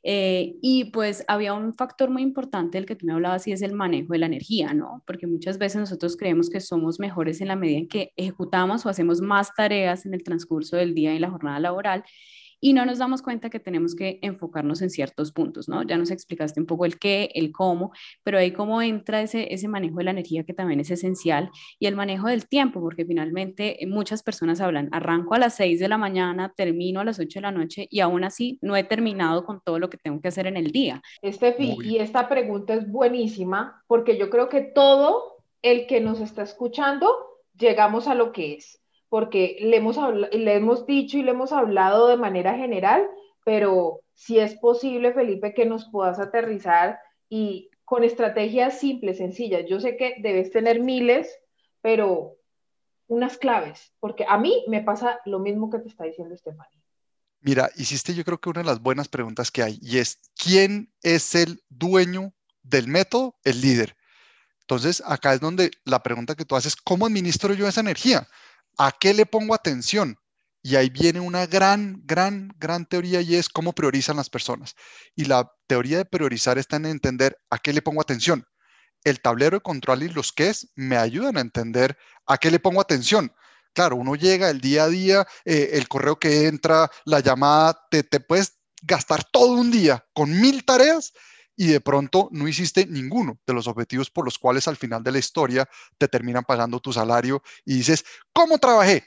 Eh, 0.02 0.56
y 0.62 0.86
pues 0.86 1.24
había 1.28 1.54
un 1.54 1.74
factor 1.74 2.10
muy 2.10 2.22
importante 2.22 2.78
del 2.78 2.86
que 2.86 2.96
tú 2.96 3.06
me 3.06 3.12
hablabas 3.12 3.46
y 3.46 3.52
es 3.52 3.62
el 3.62 3.72
manejo 3.72 4.12
de 4.12 4.18
la 4.18 4.26
energía, 4.26 4.74
¿no? 4.74 5.02
Porque 5.06 5.26
muchas 5.26 5.58
veces 5.58 5.80
nosotros 5.80 6.16
creemos 6.16 6.50
que 6.50 6.60
somos 6.60 7.00
mejores 7.00 7.40
en 7.40 7.48
la 7.48 7.56
medida 7.56 7.78
en 7.78 7.88
que 7.88 8.12
ejecutamos 8.16 8.84
o 8.84 8.88
hacemos 8.88 9.20
más 9.20 9.54
tareas 9.54 10.06
en 10.06 10.14
el 10.14 10.22
transcurso 10.22 10.76
del 10.76 10.94
día 10.94 11.14
y 11.14 11.18
la 11.18 11.30
jornada 11.30 11.58
laboral 11.60 12.04
y 12.60 12.72
no 12.72 12.84
nos 12.84 12.98
damos 12.98 13.22
cuenta 13.22 13.50
que 13.50 13.60
tenemos 13.60 13.94
que 13.94 14.18
enfocarnos 14.22 14.82
en 14.82 14.90
ciertos 14.90 15.32
puntos, 15.32 15.68
¿no? 15.68 15.82
Ya 15.82 15.96
nos 15.96 16.10
explicaste 16.10 16.60
un 16.60 16.66
poco 16.66 16.84
el 16.84 16.98
qué, 16.98 17.30
el 17.34 17.52
cómo, 17.52 17.92
pero 18.22 18.38
ahí 18.38 18.52
cómo 18.52 18.82
entra 18.82 19.22
ese, 19.22 19.52
ese 19.52 19.68
manejo 19.68 19.98
de 19.98 20.04
la 20.04 20.10
energía 20.10 20.44
que 20.44 20.54
también 20.54 20.80
es 20.80 20.90
esencial 20.90 21.50
y 21.78 21.86
el 21.86 21.96
manejo 21.96 22.28
del 22.28 22.48
tiempo, 22.48 22.80
porque 22.80 23.04
finalmente 23.04 23.82
eh, 23.82 23.86
muchas 23.86 24.22
personas 24.22 24.60
hablan, 24.60 24.88
arranco 24.92 25.34
a 25.34 25.38
las 25.38 25.54
6 25.54 25.80
de 25.80 25.88
la 25.88 25.98
mañana, 25.98 26.52
termino 26.56 27.00
a 27.00 27.04
las 27.04 27.18
8 27.18 27.38
de 27.38 27.42
la 27.42 27.52
noche 27.52 27.86
y 27.90 28.00
aún 28.00 28.24
así 28.24 28.58
no 28.62 28.76
he 28.76 28.84
terminado 28.84 29.44
con 29.44 29.60
todo 29.60 29.78
lo 29.78 29.90
que 29.90 29.98
tengo 29.98 30.20
que 30.20 30.28
hacer 30.28 30.46
en 30.46 30.56
el 30.56 30.70
día. 30.72 31.02
Estefi, 31.22 31.76
y 31.84 31.98
esta 31.98 32.28
pregunta 32.28 32.74
es 32.74 32.90
buenísima 32.90 33.82
porque 33.86 34.18
yo 34.18 34.30
creo 34.30 34.48
que 34.48 34.60
todo 34.60 35.38
el 35.62 35.86
que 35.86 36.00
nos 36.00 36.20
está 36.20 36.42
escuchando 36.42 37.08
llegamos 37.56 38.06
a 38.06 38.14
lo 38.14 38.32
que 38.32 38.54
es 38.54 38.80
porque 39.08 39.56
le 39.60 39.76
hemos, 39.76 39.96
le 40.32 40.54
hemos 40.54 40.86
dicho 40.86 41.18
y 41.18 41.22
le 41.22 41.30
hemos 41.30 41.52
hablado 41.52 42.08
de 42.08 42.16
manera 42.16 42.56
general, 42.56 43.08
pero 43.44 44.02
si 44.14 44.38
es 44.38 44.54
posible, 44.56 45.12
Felipe, 45.12 45.54
que 45.54 45.64
nos 45.64 45.88
puedas 45.90 46.18
aterrizar 46.18 46.98
y 47.28 47.70
con 47.84 48.04
estrategias 48.04 48.78
simples, 48.78 49.18
sencillas. 49.18 49.64
Yo 49.66 49.80
sé 49.80 49.96
que 49.96 50.16
debes 50.18 50.50
tener 50.50 50.80
miles, 50.80 51.34
pero 51.80 52.34
unas 53.06 53.38
claves, 53.38 53.92
porque 54.00 54.26
a 54.28 54.36
mí 54.36 54.64
me 54.68 54.82
pasa 54.82 55.20
lo 55.24 55.38
mismo 55.38 55.70
que 55.70 55.78
te 55.78 55.88
está 55.88 56.04
diciendo 56.04 56.34
Estefania. 56.34 56.78
Mira, 57.40 57.70
hiciste 57.76 58.14
yo 58.14 58.24
creo 58.24 58.38
que 58.38 58.50
una 58.50 58.60
de 58.60 58.66
las 58.66 58.82
buenas 58.82 59.08
preguntas 59.08 59.50
que 59.50 59.62
hay 59.62 59.78
y 59.80 59.98
es, 59.98 60.18
¿quién 60.36 60.92
es 61.02 61.34
el 61.34 61.62
dueño 61.70 62.34
del 62.62 62.88
método? 62.88 63.36
El 63.44 63.60
líder. 63.60 63.96
Entonces, 64.60 65.02
acá 65.06 65.32
es 65.32 65.40
donde 65.40 65.70
la 65.84 66.02
pregunta 66.02 66.34
que 66.34 66.44
tú 66.44 66.56
haces, 66.56 66.76
¿cómo 66.76 67.06
administro 67.06 67.54
yo 67.54 67.66
esa 67.66 67.80
energía? 67.80 68.28
¿A 68.78 68.92
qué 68.92 69.12
le 69.12 69.26
pongo 69.26 69.54
atención? 69.54 70.18
Y 70.62 70.76
ahí 70.76 70.88
viene 70.88 71.20
una 71.20 71.46
gran, 71.46 72.02
gran, 72.04 72.54
gran 72.58 72.86
teoría 72.86 73.20
y 73.20 73.34
es 73.34 73.48
cómo 73.48 73.72
priorizan 73.72 74.16
las 74.16 74.30
personas. 74.30 74.74
Y 75.16 75.24
la 75.24 75.50
teoría 75.66 75.98
de 75.98 76.04
priorizar 76.04 76.58
está 76.58 76.76
en 76.76 76.86
entender 76.86 77.36
a 77.50 77.58
qué 77.58 77.72
le 77.72 77.82
pongo 77.82 78.00
atención. 78.00 78.46
El 79.04 79.20
tablero 79.20 79.56
de 79.56 79.62
control 79.62 80.04
y 80.04 80.08
los 80.08 80.32
es 80.36 80.70
me 80.76 80.96
ayudan 80.96 81.36
a 81.36 81.40
entender 81.40 81.96
a 82.26 82.38
qué 82.38 82.50
le 82.50 82.60
pongo 82.60 82.80
atención. 82.80 83.32
Claro, 83.72 83.96
uno 83.96 84.14
llega 84.14 84.50
el 84.50 84.60
día 84.60 84.84
a 84.84 84.88
día, 84.88 85.26
eh, 85.44 85.70
el 85.72 85.88
correo 85.88 86.18
que 86.18 86.46
entra, 86.46 86.90
la 87.04 87.20
llamada, 87.20 87.80
te, 87.90 88.02
te 88.02 88.20
puedes 88.20 88.58
gastar 88.82 89.24
todo 89.24 89.52
un 89.52 89.70
día 89.70 90.06
con 90.12 90.40
mil 90.40 90.64
tareas 90.64 91.12
y 91.60 91.66
de 91.66 91.80
pronto 91.80 92.28
no 92.30 92.46
hiciste 92.46 92.86
ninguno 92.86 93.40
de 93.44 93.52
los 93.52 93.66
objetivos 93.66 94.10
por 94.10 94.24
los 94.24 94.38
cuales 94.38 94.68
al 94.68 94.76
final 94.76 95.02
de 95.02 95.10
la 95.10 95.18
historia 95.18 95.68
te 95.98 96.06
terminan 96.06 96.44
pagando 96.44 96.78
tu 96.78 96.92
salario 96.92 97.42
y 97.64 97.78
dices, 97.78 98.04
¿cómo 98.32 98.58
trabajé? 98.58 99.04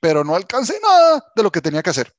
pero 0.00 0.24
no 0.24 0.34
alcancé 0.34 0.80
nada 0.82 1.22
de 1.36 1.42
lo 1.42 1.52
que 1.52 1.60
tenía 1.60 1.82
que 1.82 1.90
hacer. 1.90 2.16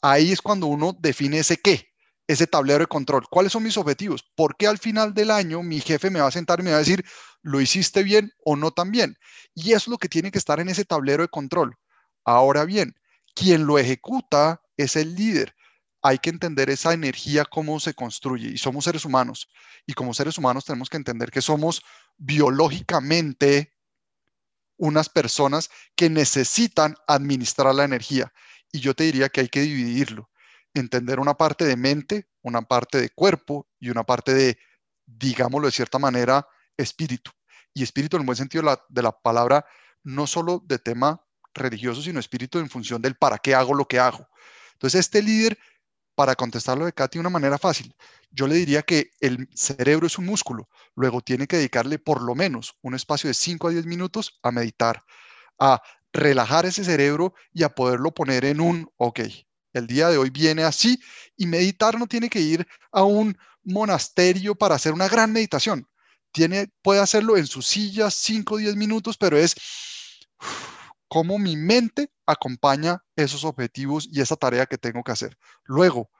Ahí 0.00 0.32
es 0.32 0.40
cuando 0.40 0.68
uno 0.68 0.96
define 0.98 1.40
ese 1.40 1.58
qué, 1.58 1.88
ese 2.26 2.46
tablero 2.46 2.80
de 2.80 2.86
control. 2.86 3.26
¿Cuáles 3.30 3.52
son 3.52 3.62
mis 3.62 3.76
objetivos? 3.76 4.24
¿Por 4.34 4.56
qué 4.56 4.66
al 4.66 4.78
final 4.78 5.12
del 5.12 5.30
año 5.30 5.62
mi 5.62 5.80
jefe 5.80 6.08
me 6.08 6.20
va 6.20 6.28
a 6.28 6.30
sentar 6.30 6.60
y 6.60 6.62
me 6.62 6.70
va 6.70 6.76
a 6.76 6.80
decir, 6.80 7.04
lo 7.42 7.60
hiciste 7.60 8.02
bien 8.02 8.32
o 8.42 8.56
no 8.56 8.70
tan 8.70 8.90
bien? 8.90 9.18
Y 9.54 9.72
eso 9.72 9.76
es 9.76 9.88
lo 9.88 9.98
que 9.98 10.08
tiene 10.08 10.30
que 10.30 10.38
estar 10.38 10.60
en 10.60 10.70
ese 10.70 10.86
tablero 10.86 11.22
de 11.22 11.28
control. 11.28 11.76
Ahora 12.24 12.64
bien, 12.64 12.94
quien 13.34 13.66
lo 13.66 13.78
ejecuta 13.78 14.62
es 14.78 14.96
el 14.96 15.14
líder. 15.14 15.54
Hay 16.08 16.20
que 16.20 16.30
entender 16.30 16.70
esa 16.70 16.94
energía, 16.94 17.44
cómo 17.44 17.78
se 17.80 17.92
construye. 17.92 18.48
Y 18.48 18.56
somos 18.56 18.84
seres 18.84 19.04
humanos. 19.04 19.46
Y 19.86 19.92
como 19.92 20.14
seres 20.14 20.38
humanos 20.38 20.64
tenemos 20.64 20.88
que 20.88 20.96
entender 20.96 21.30
que 21.30 21.42
somos 21.42 21.82
biológicamente 22.16 23.74
unas 24.78 25.10
personas 25.10 25.68
que 25.94 26.08
necesitan 26.08 26.94
administrar 27.06 27.74
la 27.74 27.84
energía. 27.84 28.32
Y 28.72 28.80
yo 28.80 28.94
te 28.94 29.04
diría 29.04 29.28
que 29.28 29.42
hay 29.42 29.48
que 29.48 29.60
dividirlo. 29.60 30.30
Entender 30.72 31.20
una 31.20 31.34
parte 31.34 31.66
de 31.66 31.76
mente, 31.76 32.26
una 32.40 32.62
parte 32.62 32.98
de 32.98 33.10
cuerpo 33.10 33.68
y 33.78 33.90
una 33.90 34.04
parte 34.04 34.32
de, 34.32 34.58
digámoslo 35.04 35.68
de 35.68 35.72
cierta 35.72 35.98
manera, 35.98 36.48
espíritu. 36.78 37.32
Y 37.74 37.82
espíritu 37.82 38.16
en 38.16 38.22
el 38.22 38.26
buen 38.26 38.36
sentido 38.36 38.78
de 38.88 39.02
la, 39.02 39.12
palabra, 39.12 39.66
no 40.04 40.26
solo 40.26 40.62
de 40.64 40.78
tema 40.78 41.22
religioso, 41.52 42.00
sino 42.00 42.18
espíritu 42.18 42.60
en 42.60 42.70
función 42.70 43.02
del 43.02 43.14
para 43.14 43.36
qué 43.36 43.54
hago 43.54 43.74
lo 43.74 43.86
que 43.86 43.98
hago. 43.98 44.26
Entonces, 44.78 45.00
este 45.00 45.22
líder, 45.22 45.58
para 46.18 46.34
contestarlo 46.34 46.84
de 46.84 46.92
Katy 46.92 47.18
de 47.18 47.20
una 47.20 47.30
manera 47.30 47.58
fácil, 47.58 47.94
yo 48.32 48.48
le 48.48 48.56
diría 48.56 48.82
que 48.82 49.12
el 49.20 49.48
cerebro 49.54 50.08
es 50.08 50.18
un 50.18 50.26
músculo, 50.26 50.68
luego 50.96 51.20
tiene 51.20 51.46
que 51.46 51.58
dedicarle 51.58 52.00
por 52.00 52.22
lo 52.22 52.34
menos 52.34 52.74
un 52.82 52.96
espacio 52.96 53.28
de 53.28 53.34
5 53.34 53.68
a 53.68 53.70
10 53.70 53.86
minutos 53.86 54.36
a 54.42 54.50
meditar, 54.50 55.04
a 55.60 55.80
relajar 56.12 56.66
ese 56.66 56.82
cerebro 56.82 57.34
y 57.52 57.62
a 57.62 57.68
poderlo 57.68 58.12
poner 58.12 58.46
en 58.46 58.60
un, 58.60 58.90
ok, 58.96 59.20
el 59.74 59.86
día 59.86 60.08
de 60.08 60.18
hoy 60.18 60.30
viene 60.30 60.64
así 60.64 60.98
y 61.36 61.46
meditar 61.46 61.96
no 62.00 62.08
tiene 62.08 62.28
que 62.28 62.40
ir 62.40 62.66
a 62.90 63.04
un 63.04 63.38
monasterio 63.62 64.56
para 64.56 64.74
hacer 64.74 64.94
una 64.94 65.06
gran 65.06 65.32
meditación. 65.32 65.86
Tiene, 66.32 66.66
puede 66.82 66.98
hacerlo 66.98 67.36
en 67.36 67.46
su 67.46 67.62
silla 67.62 68.10
5 68.10 68.56
o 68.56 68.58
10 68.58 68.74
minutos, 68.74 69.16
pero 69.16 69.38
es 69.38 69.54
cómo 71.08 71.38
mi 71.38 71.56
mente 71.56 72.12
acompaña 72.26 73.02
esos 73.16 73.44
objetivos 73.44 74.08
y 74.10 74.20
esa 74.20 74.36
tarea 74.36 74.66
que 74.66 74.78
tengo 74.78 75.02
que 75.02 75.12
hacer. 75.12 75.36
Luego, 75.64 76.10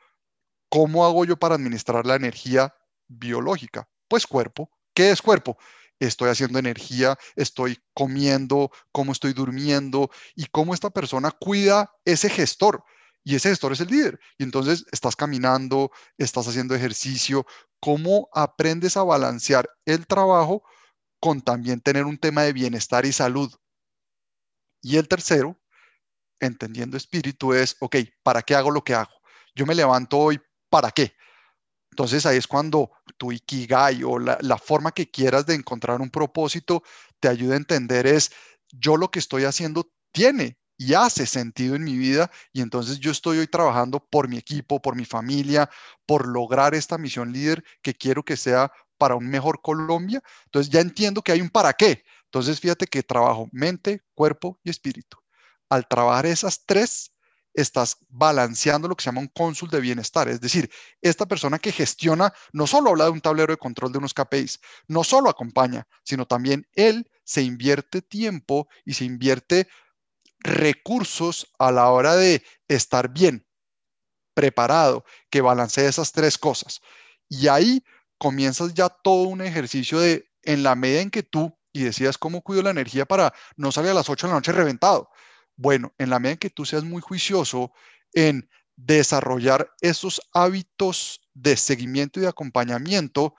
¿cómo 0.68 1.04
hago 1.04 1.24
yo 1.24 1.36
para 1.36 1.54
administrar 1.54 2.06
la 2.06 2.16
energía 2.16 2.74
biológica? 3.06 3.88
Pues 4.08 4.26
cuerpo. 4.26 4.70
¿Qué 4.94 5.10
es 5.10 5.22
cuerpo? 5.22 5.58
Estoy 6.00 6.30
haciendo 6.30 6.58
energía, 6.58 7.18
estoy 7.36 7.78
comiendo, 7.92 8.70
cómo 8.92 9.12
estoy 9.12 9.32
durmiendo 9.32 10.10
y 10.34 10.46
cómo 10.46 10.74
esta 10.74 10.90
persona 10.90 11.30
cuida 11.30 11.92
ese 12.04 12.30
gestor. 12.30 12.82
Y 13.24 13.34
ese 13.34 13.50
gestor 13.50 13.72
es 13.72 13.80
el 13.80 13.88
líder. 13.88 14.18
Y 14.38 14.44
entonces 14.44 14.86
estás 14.90 15.14
caminando, 15.16 15.90
estás 16.16 16.48
haciendo 16.48 16.74
ejercicio. 16.74 17.46
¿Cómo 17.80 18.28
aprendes 18.32 18.96
a 18.96 19.02
balancear 19.02 19.68
el 19.84 20.06
trabajo 20.06 20.62
con 21.20 21.42
también 21.42 21.80
tener 21.80 22.04
un 22.04 22.16
tema 22.16 22.42
de 22.42 22.52
bienestar 22.52 23.04
y 23.04 23.12
salud? 23.12 23.52
Y 24.88 24.96
el 24.96 25.06
tercero, 25.06 25.54
entendiendo 26.40 26.96
espíritu, 26.96 27.52
es, 27.52 27.76
ok, 27.78 27.96
¿para 28.22 28.40
qué 28.40 28.54
hago 28.54 28.70
lo 28.70 28.82
que 28.82 28.94
hago? 28.94 29.12
Yo 29.54 29.66
me 29.66 29.74
levanto 29.74 30.16
hoy, 30.16 30.40
¿para 30.70 30.90
qué? 30.92 31.12
Entonces 31.90 32.24
ahí 32.24 32.38
es 32.38 32.46
cuando 32.46 32.90
tu 33.18 33.30
ikigai 33.30 34.02
o 34.02 34.18
la, 34.18 34.38
la, 34.40 34.56
forma 34.56 34.92
que 34.92 35.10
quieras 35.10 35.44
de 35.44 35.56
encontrar 35.56 36.00
un 36.00 36.08
propósito 36.08 36.82
te 37.20 37.28
ayuda 37.28 37.52
a 37.52 37.58
entender 37.58 38.06
es, 38.06 38.32
yo 38.72 38.96
lo 38.96 39.10
que 39.10 39.18
estoy 39.18 39.44
haciendo 39.44 39.92
tiene 40.10 40.58
y 40.78 40.94
hace 40.94 41.26
sentido 41.26 41.74
en 41.74 41.84
mi 41.84 41.98
vida 41.98 42.30
y 42.54 42.62
entonces 42.62 42.98
yo 42.98 43.10
estoy 43.10 43.40
hoy 43.40 43.46
trabajando 43.46 44.00
por 44.00 44.26
mi 44.26 44.38
equipo, 44.38 44.80
por 44.80 44.96
mi 44.96 45.04
familia, 45.04 45.68
por 46.06 46.26
lograr 46.26 46.74
esta 46.74 46.96
misión 46.96 47.30
líder 47.30 47.62
que 47.82 47.92
quiero 47.92 48.22
que 48.22 48.38
sea 48.38 48.72
para 48.96 49.16
un 49.16 49.28
mejor 49.28 49.60
Colombia. 49.60 50.22
Entonces 50.46 50.72
ya 50.72 50.80
entiendo 50.80 51.20
que 51.20 51.32
hay 51.32 51.42
un 51.42 51.50
para 51.50 51.74
qué. 51.74 52.04
Entonces, 52.28 52.60
fíjate 52.60 52.86
que 52.86 53.02
trabajo 53.02 53.48
mente, 53.52 54.02
cuerpo 54.14 54.60
y 54.62 54.70
espíritu. 54.70 55.16
Al 55.70 55.86
trabajar 55.88 56.26
esas 56.26 56.64
tres, 56.66 57.12
estás 57.54 57.96
balanceando 58.08 58.88
lo 58.88 58.94
que 58.94 59.02
se 59.02 59.08
llama 59.08 59.20
un 59.20 59.28
cónsul 59.28 59.70
de 59.70 59.80
bienestar. 59.80 60.28
Es 60.28 60.40
decir, 60.40 60.70
esta 61.02 61.26
persona 61.26 61.58
que 61.58 61.72
gestiona 61.72 62.32
no 62.52 62.66
solo 62.66 62.90
habla 62.90 63.04
de 63.04 63.10
un 63.10 63.20
tablero 63.20 63.52
de 63.52 63.58
control 63.58 63.92
de 63.92 63.98
unos 63.98 64.14
KPIs, 64.14 64.60
no 64.86 65.04
solo 65.04 65.30
acompaña, 65.30 65.86
sino 66.04 66.26
también 66.26 66.66
él 66.74 67.10
se 67.24 67.42
invierte 67.42 68.02
tiempo 68.02 68.68
y 68.84 68.94
se 68.94 69.04
invierte 69.04 69.68
recursos 70.40 71.52
a 71.58 71.72
la 71.72 71.90
hora 71.90 72.14
de 72.14 72.44
estar 72.68 73.10
bien 73.10 73.46
preparado, 74.34 75.04
que 75.30 75.40
balancee 75.40 75.86
esas 75.86 76.12
tres 76.12 76.38
cosas. 76.38 76.80
Y 77.28 77.48
ahí 77.48 77.82
comienzas 78.18 78.72
ya 78.74 78.88
todo 78.88 79.28
un 79.28 79.40
ejercicio 79.40 79.98
de, 79.98 80.30
en 80.42 80.62
la 80.62 80.76
medida 80.76 81.00
en 81.00 81.10
que 81.10 81.24
tú 81.24 81.57
y 81.72 81.84
decías 81.84 82.18
cómo 82.18 82.42
cuido 82.42 82.62
la 82.62 82.70
energía 82.70 83.06
para 83.06 83.32
no 83.56 83.72
salir 83.72 83.90
a 83.90 83.94
las 83.94 84.08
8 84.08 84.26
de 84.26 84.32
la 84.32 84.38
noche 84.38 84.52
reventado. 84.52 85.10
Bueno, 85.56 85.92
en 85.98 86.10
la 86.10 86.18
medida 86.18 86.32
en 86.32 86.38
que 86.38 86.50
tú 86.50 86.64
seas 86.64 86.84
muy 86.84 87.02
juicioso 87.02 87.72
en 88.12 88.48
desarrollar 88.76 89.72
esos 89.80 90.20
hábitos 90.32 91.20
de 91.34 91.56
seguimiento 91.56 92.20
y 92.20 92.22
de 92.22 92.28
acompañamiento, 92.28 93.34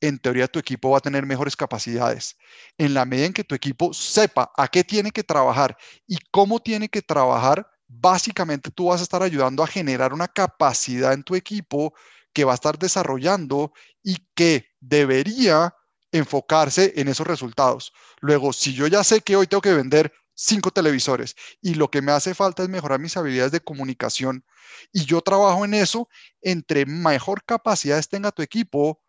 en 0.00 0.18
teoría 0.18 0.48
tu 0.48 0.58
equipo 0.58 0.90
va 0.90 0.98
a 0.98 1.02
tener 1.02 1.26
mejores 1.26 1.56
capacidades. 1.56 2.36
En 2.78 2.94
la 2.94 3.04
medida 3.04 3.26
en 3.26 3.32
que 3.32 3.44
tu 3.44 3.54
equipo 3.54 3.92
sepa 3.92 4.50
a 4.56 4.68
qué 4.68 4.82
tiene 4.82 5.10
que 5.10 5.22
trabajar 5.22 5.76
y 6.06 6.18
cómo 6.30 6.60
tiene 6.60 6.88
que 6.88 7.02
trabajar, 7.02 7.70
básicamente 7.86 8.70
tú 8.70 8.86
vas 8.86 9.00
a 9.00 9.04
estar 9.04 9.22
ayudando 9.22 9.62
a 9.62 9.66
generar 9.66 10.12
una 10.12 10.28
capacidad 10.28 11.12
en 11.12 11.22
tu 11.22 11.34
equipo 11.34 11.94
que 12.32 12.44
va 12.44 12.52
a 12.52 12.54
estar 12.54 12.78
desarrollando 12.78 13.72
y 14.02 14.16
que 14.34 14.66
debería 14.80 15.74
enfocarse 16.12 16.92
en 16.96 17.08
esos 17.08 17.26
resultados. 17.26 17.92
Luego, 18.20 18.52
si 18.52 18.74
yo 18.74 18.86
ya 18.86 19.04
sé 19.04 19.20
que 19.20 19.36
hoy 19.36 19.46
tengo 19.46 19.60
que 19.60 19.74
vender 19.74 20.12
cinco 20.34 20.70
televisores 20.70 21.36
y 21.60 21.74
lo 21.74 21.90
que 21.90 22.02
me 22.02 22.12
hace 22.12 22.34
falta 22.34 22.62
es 22.62 22.68
mejorar 22.68 22.98
mis 22.98 23.16
habilidades 23.16 23.52
de 23.52 23.60
comunicación 23.60 24.44
y 24.92 25.04
yo 25.04 25.20
trabajo 25.20 25.64
en 25.64 25.74
eso, 25.74 26.08
entre 26.40 26.86
mejor 26.86 27.44
capacidades 27.44 28.08
tenga 28.08 28.32
tu 28.32 28.42
equipo, 28.42 29.00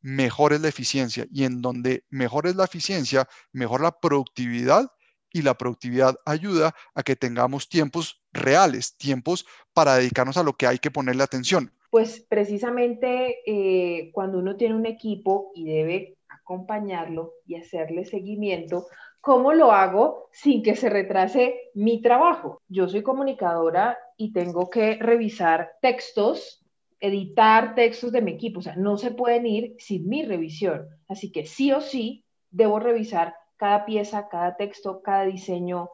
mejor 0.00 0.52
es 0.52 0.60
la 0.60 0.68
eficiencia. 0.68 1.26
Y 1.32 1.44
en 1.44 1.62
donde 1.62 2.04
mejor 2.10 2.46
es 2.46 2.56
la 2.56 2.64
eficiencia, 2.64 3.28
mejor 3.52 3.80
la 3.80 3.98
productividad 3.98 4.90
y 5.32 5.42
la 5.42 5.54
productividad 5.54 6.16
ayuda 6.26 6.74
a 6.94 7.02
que 7.02 7.16
tengamos 7.16 7.68
tiempos 7.68 8.22
reales, 8.32 8.96
tiempos 8.96 9.46
para 9.72 9.96
dedicarnos 9.96 10.36
a 10.36 10.42
lo 10.42 10.52
que 10.54 10.66
hay 10.66 10.78
que 10.78 10.90
ponerle 10.90 11.22
atención. 11.22 11.72
Pues 11.90 12.24
precisamente 12.28 13.36
eh, 13.46 14.10
cuando 14.12 14.38
uno 14.38 14.56
tiene 14.56 14.74
un 14.74 14.86
equipo 14.86 15.52
y 15.54 15.64
debe 15.64 16.16
acompañarlo 16.34 17.34
y 17.46 17.56
hacerle 17.56 18.04
seguimiento, 18.04 18.86
¿cómo 19.20 19.52
lo 19.52 19.72
hago 19.72 20.28
sin 20.32 20.62
que 20.62 20.76
se 20.76 20.90
retrase 20.90 21.70
mi 21.74 22.02
trabajo? 22.02 22.60
Yo 22.68 22.88
soy 22.88 23.02
comunicadora 23.02 23.98
y 24.16 24.32
tengo 24.32 24.70
que 24.70 24.96
revisar 24.96 25.72
textos, 25.80 26.64
editar 27.00 27.74
textos 27.74 28.12
de 28.12 28.22
mi 28.22 28.32
equipo, 28.32 28.60
o 28.60 28.62
sea, 28.62 28.76
no 28.76 28.96
se 28.96 29.10
pueden 29.10 29.46
ir 29.46 29.76
sin 29.78 30.08
mi 30.08 30.24
revisión. 30.24 30.86
Así 31.08 31.32
que 31.32 31.46
sí 31.46 31.72
o 31.72 31.80
sí 31.80 32.24
debo 32.50 32.78
revisar 32.78 33.34
cada 33.56 33.84
pieza, 33.84 34.28
cada 34.28 34.56
texto, 34.56 35.02
cada 35.02 35.24
diseño, 35.24 35.90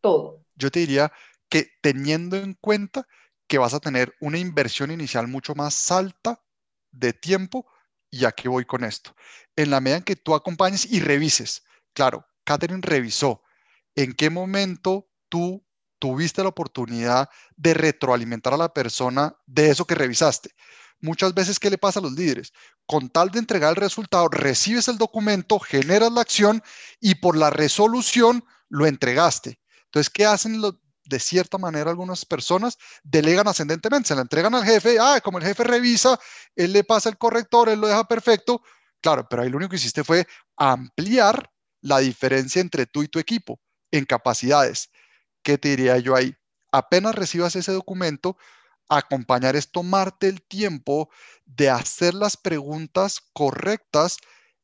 todo. 0.00 0.40
Yo 0.56 0.70
te 0.70 0.80
diría 0.80 1.12
que 1.48 1.68
teniendo 1.80 2.36
en 2.36 2.54
cuenta 2.54 3.06
que 3.46 3.58
vas 3.58 3.74
a 3.74 3.80
tener 3.80 4.14
una 4.20 4.38
inversión 4.38 4.90
inicial 4.90 5.28
mucho 5.28 5.54
más 5.54 5.90
alta 5.90 6.40
de 6.90 7.12
tiempo, 7.12 7.66
¿Y 8.14 8.26
a 8.26 8.34
voy 8.46 8.64
con 8.64 8.84
esto? 8.84 9.16
En 9.56 9.70
la 9.70 9.80
medida 9.80 9.96
en 9.96 10.04
que 10.04 10.14
tú 10.14 10.36
acompañes 10.36 10.86
y 10.86 11.00
revises, 11.00 11.64
claro, 11.92 12.24
Catherine 12.44 12.80
revisó 12.80 13.42
en 13.96 14.12
qué 14.12 14.30
momento 14.30 15.08
tú 15.28 15.66
tuviste 15.98 16.42
la 16.42 16.50
oportunidad 16.50 17.28
de 17.56 17.74
retroalimentar 17.74 18.54
a 18.54 18.56
la 18.56 18.72
persona 18.72 19.34
de 19.46 19.70
eso 19.70 19.84
que 19.84 19.96
revisaste. 19.96 20.50
Muchas 21.00 21.34
veces, 21.34 21.58
¿qué 21.58 21.70
le 21.70 21.76
pasa 21.76 21.98
a 21.98 22.04
los 22.04 22.12
líderes? 22.12 22.52
Con 22.86 23.08
tal 23.08 23.30
de 23.30 23.40
entregar 23.40 23.70
el 23.70 23.76
resultado, 23.76 24.28
recibes 24.28 24.86
el 24.86 24.96
documento, 24.96 25.58
generas 25.58 26.12
la 26.12 26.20
acción 26.20 26.62
y 27.00 27.16
por 27.16 27.36
la 27.36 27.50
resolución 27.50 28.44
lo 28.68 28.86
entregaste. 28.86 29.58
Entonces, 29.86 30.08
¿qué 30.08 30.24
hacen 30.24 30.60
los, 30.60 30.76
de 31.04 31.20
cierta 31.20 31.58
manera 31.58 31.90
algunas 31.90 32.24
personas 32.24 32.78
delegan 33.02 33.48
ascendentemente, 33.48 34.08
se 34.08 34.14
la 34.14 34.22
entregan 34.22 34.54
al 34.54 34.64
jefe, 34.64 34.98
ah, 35.00 35.20
como 35.22 35.38
el 35.38 35.44
jefe 35.44 35.64
revisa, 35.64 36.18
él 36.56 36.72
le 36.72 36.84
pasa 36.84 37.08
el 37.08 37.18
corrector, 37.18 37.68
él 37.68 37.80
lo 37.80 37.88
deja 37.88 38.04
perfecto, 38.08 38.62
claro, 39.00 39.26
pero 39.28 39.42
ahí 39.42 39.50
lo 39.50 39.56
único 39.56 39.70
que 39.70 39.76
hiciste 39.76 40.04
fue 40.04 40.26
ampliar 40.56 41.50
la 41.80 41.98
diferencia 41.98 42.60
entre 42.60 42.86
tú 42.86 43.02
y 43.02 43.08
tu 43.08 43.18
equipo 43.18 43.60
en 43.90 44.04
capacidades. 44.04 44.90
¿Qué 45.42 45.58
te 45.58 45.68
diría 45.68 45.98
yo 45.98 46.16
ahí? 46.16 46.34
Apenas 46.72 47.14
recibas 47.14 47.54
ese 47.54 47.72
documento, 47.72 48.36
Acompañar 48.88 49.56
es 49.56 49.70
tomarte 49.70 50.28
el 50.28 50.42
tiempo 50.42 51.08
de 51.46 51.70
hacer 51.70 52.14
las 52.14 52.36
preguntas 52.36 53.20
correctas 53.32 54.18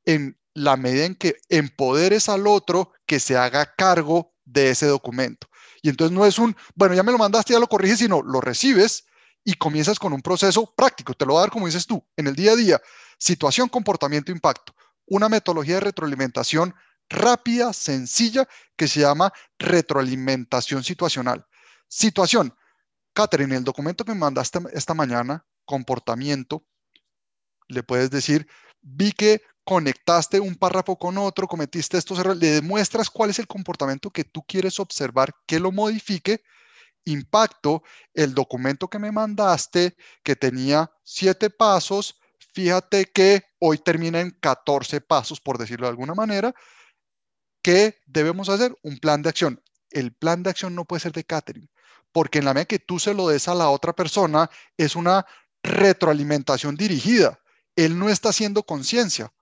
en 0.05 0.39
la 0.53 0.77
medida 0.77 1.07
en 1.07 1.15
que 1.15 1.37
empoderes 1.49 2.29
al 2.29 2.47
otro 2.47 2.93
que 3.07 3.19
se 3.19 3.37
haga 3.37 3.75
cargo 3.77 4.35
de 4.45 4.71
ese 4.71 4.87
documento. 4.87 5.49
Y 5.83 5.89
entonces 5.89 6.17
no 6.17 6.27
es 6.27 6.39
un, 6.39 6.57
bueno, 6.75 6.95
ya 6.95 7.03
me 7.03 7.13
lo 7.13 7.19
mandaste, 7.19 7.53
ya 7.53 7.59
lo 7.59 7.69
corriges, 7.69 7.99
sino 7.99 8.23
lo 8.23 8.41
recibes 8.41 9.05
y 9.45 9.55
comienzas 9.55 9.99
con 9.99 10.13
un 10.13 10.23
proceso 10.23 10.73
práctico. 10.75 11.15
Te 11.15 11.27
lo 11.27 11.35
va 11.35 11.41
a 11.41 11.43
dar, 11.45 11.51
como 11.51 11.67
dices 11.67 11.87
tú, 11.87 12.05
en 12.17 12.27
el 12.27 12.37
día 12.37 12.53
a 12.53 12.57
día. 12.57 12.81
Situación, 13.19 13.69
comportamiento, 13.69 14.33
impacto. 14.33 14.75
Una 15.07 15.29
metodología 15.29 15.75
de 15.75 15.81
retroalimentación 15.81 16.75
rápida, 17.09 17.73
sencilla, 17.73 18.49
que 18.77 18.89
se 18.89 19.01
llama 19.01 19.33
retroalimentación 19.59 20.85
situacional. 20.85 21.47
Situación. 21.89 22.55
Catherine, 23.13 23.57
el 23.57 23.65
documento 23.65 24.05
que 24.05 24.13
me 24.13 24.21
mandaste 24.21 24.61
esta 24.73 24.95
mañana, 24.95 25.45
comportamiento, 25.65 26.65
le 27.67 27.83
puedes 27.83 28.11
decir, 28.11 28.47
vi 28.81 29.13
que 29.13 29.43
conectaste 29.65 30.41
un 30.41 30.57
párrafo 30.57 30.99
con 30.99 31.19
otro, 31.19 31.47
cometiste 31.47 31.99
estos 31.99 32.19
errores, 32.19 32.41
le 32.41 32.51
demuestras 32.51 33.11
cuál 33.11 33.31
es 33.31 33.39
el 33.39 33.47
comportamiento 33.47 34.11
que 34.11 34.25
tú 34.25 34.43
quieres 34.43 34.81
observar, 34.81 35.33
que 35.47 35.61
lo 35.61 35.73
modifique. 35.73 36.43
Impacto, 37.05 37.83
el 38.15 38.35
documento 38.35 38.89
que 38.89 38.99
me 38.99 39.13
mandaste, 39.13 39.97
que 40.23 40.37
tenía 40.37 40.91
siete 41.03 41.51
pasos, 41.51 42.21
fíjate 42.53 43.07
que 43.07 43.45
hoy 43.59 43.79
termina 43.79 44.21
en 44.21 44.31
14 44.31 45.01
pasos, 45.01 45.41
por 45.41 45.59
decirlo 45.59 45.87
de 45.87 45.91
alguna 45.91 46.15
manera. 46.15 46.55
¿Qué 47.63 48.01
debemos 48.07 48.49
hacer? 48.49 48.77
Un 48.83 48.99
plan 48.99 49.23
de 49.23 49.29
acción. 49.29 49.63
El 49.91 50.13
plan 50.13 50.43
de 50.43 50.51
acción 50.51 50.75
no 50.75 50.85
puede 50.85 51.01
ser 51.01 51.13
de 51.13 51.25
Catherine, 51.25 51.69
porque 52.13 52.39
en 52.39 52.45
la 52.45 52.55
medida 52.55 52.67
que 52.67 52.79
tú 52.79 52.99
se 52.99 53.15
lo 53.15 53.29
des 53.29 53.49
a 53.49 53.55
la 53.55 53.71
otra 53.71 53.93
persona, 53.93 54.51
es 54.77 54.97
una 54.97 55.27
retroalimentación 55.63 56.77
dirigida. 56.77 57.41
Él 57.77 57.99
no 57.99 58.09
está 58.09 58.31
haciendo 58.31 58.63
conciencia. 58.63 59.33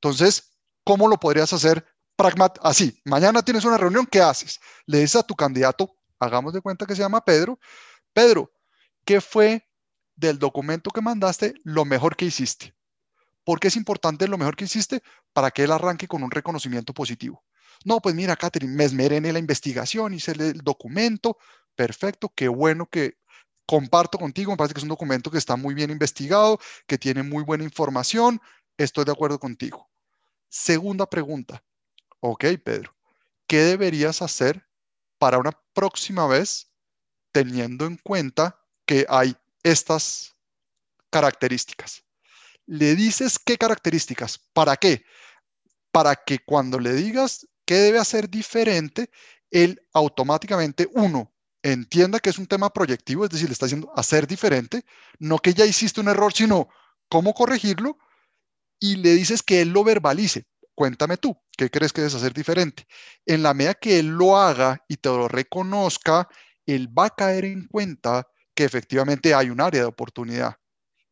Entonces, 0.00 0.52
¿cómo 0.84 1.08
lo 1.08 1.18
podrías 1.18 1.52
hacer 1.52 1.84
pragmat 2.16 2.58
así? 2.62 3.00
Mañana 3.04 3.42
tienes 3.42 3.64
una 3.64 3.78
reunión, 3.78 4.06
¿qué 4.06 4.20
haces? 4.20 4.60
Le 4.86 4.98
dices 4.98 5.16
a 5.16 5.22
tu 5.22 5.34
candidato, 5.34 5.96
hagamos 6.18 6.52
de 6.52 6.60
cuenta 6.60 6.86
que 6.86 6.94
se 6.94 7.02
llama 7.02 7.24
Pedro, 7.24 7.58
Pedro, 8.12 8.50
¿qué 9.04 9.20
fue 9.20 9.68
del 10.14 10.38
documento 10.38 10.90
que 10.90 11.02
mandaste 11.02 11.54
lo 11.64 11.84
mejor 11.84 12.16
que 12.16 12.24
hiciste? 12.24 12.74
¿Por 13.44 13.60
qué 13.60 13.68
es 13.68 13.76
importante 13.76 14.26
lo 14.26 14.38
mejor 14.38 14.56
que 14.56 14.64
hiciste? 14.64 15.02
Para 15.32 15.50
que 15.50 15.64
él 15.64 15.72
arranque 15.72 16.08
con 16.08 16.22
un 16.22 16.30
reconocimiento 16.30 16.92
positivo. 16.92 17.44
No, 17.84 18.00
pues 18.00 18.14
mira, 18.14 18.34
Catherine, 18.36 18.74
me 18.74 18.84
esmeré 18.84 19.18
en 19.18 19.32
la 19.32 19.38
investigación, 19.38 20.14
hice 20.14 20.32
el 20.32 20.58
documento, 20.62 21.38
perfecto, 21.74 22.32
qué 22.34 22.48
bueno 22.48 22.86
que 22.86 23.18
comparto 23.66 24.18
contigo, 24.18 24.52
me 24.52 24.56
parece 24.56 24.74
que 24.74 24.80
es 24.80 24.84
un 24.84 24.88
documento 24.88 25.30
que 25.30 25.38
está 25.38 25.56
muy 25.56 25.74
bien 25.74 25.90
investigado, 25.90 26.58
que 26.86 26.98
tiene 26.98 27.22
muy 27.22 27.42
buena 27.42 27.64
información, 27.64 28.40
estoy 28.76 29.04
de 29.04 29.12
acuerdo 29.12 29.38
contigo. 29.38 29.88
Segunda 30.48 31.08
pregunta. 31.08 31.62
Ok, 32.20 32.44
Pedro, 32.64 32.94
¿qué 33.46 33.58
deberías 33.58 34.22
hacer 34.22 34.66
para 35.18 35.38
una 35.38 35.52
próxima 35.72 36.26
vez 36.26 36.70
teniendo 37.32 37.86
en 37.86 37.96
cuenta 37.96 38.58
que 38.86 39.06
hay 39.08 39.36
estas 39.62 40.36
características? 41.10 42.02
Le 42.66 42.96
dices 42.96 43.38
qué 43.38 43.56
características, 43.58 44.38
¿para 44.52 44.76
qué? 44.76 45.04
Para 45.92 46.16
que 46.16 46.38
cuando 46.40 46.78
le 46.80 46.92
digas 46.92 47.46
qué 47.64 47.74
debe 47.74 47.98
hacer 47.98 48.28
diferente, 48.28 49.10
él 49.50 49.80
automáticamente, 49.92 50.88
uno, 50.92 51.32
entienda 51.62 52.20
que 52.20 52.30
es 52.30 52.38
un 52.38 52.46
tema 52.46 52.72
proyectivo, 52.72 53.24
es 53.24 53.30
decir, 53.30 53.48
le 53.48 53.52
está 53.52 53.66
diciendo 53.66 53.92
hacer 53.96 54.26
diferente, 54.26 54.84
no 55.18 55.38
que 55.38 55.54
ya 55.54 55.64
hiciste 55.64 56.00
un 56.00 56.08
error, 56.08 56.32
sino 56.32 56.68
cómo 57.08 57.34
corregirlo, 57.34 57.98
y 58.78 58.96
le 58.96 59.14
dices 59.14 59.42
que 59.42 59.62
él 59.62 59.70
lo 59.70 59.84
verbalice. 59.84 60.46
Cuéntame 60.74 61.16
tú, 61.16 61.36
¿qué 61.56 61.70
crees 61.70 61.92
que 61.92 62.02
debes 62.02 62.14
hacer 62.14 62.34
diferente? 62.34 62.86
En 63.24 63.42
la 63.42 63.54
medida 63.54 63.74
que 63.74 63.98
él 63.98 64.08
lo 64.08 64.36
haga 64.36 64.84
y 64.88 64.96
te 64.98 65.08
lo 65.08 65.26
reconozca, 65.26 66.28
él 66.66 66.88
va 66.96 67.06
a 67.06 67.14
caer 67.14 67.46
en 67.46 67.66
cuenta 67.66 68.28
que 68.54 68.64
efectivamente 68.64 69.34
hay 69.34 69.48
un 69.50 69.60
área 69.60 69.82
de 69.82 69.86
oportunidad. 69.86 70.56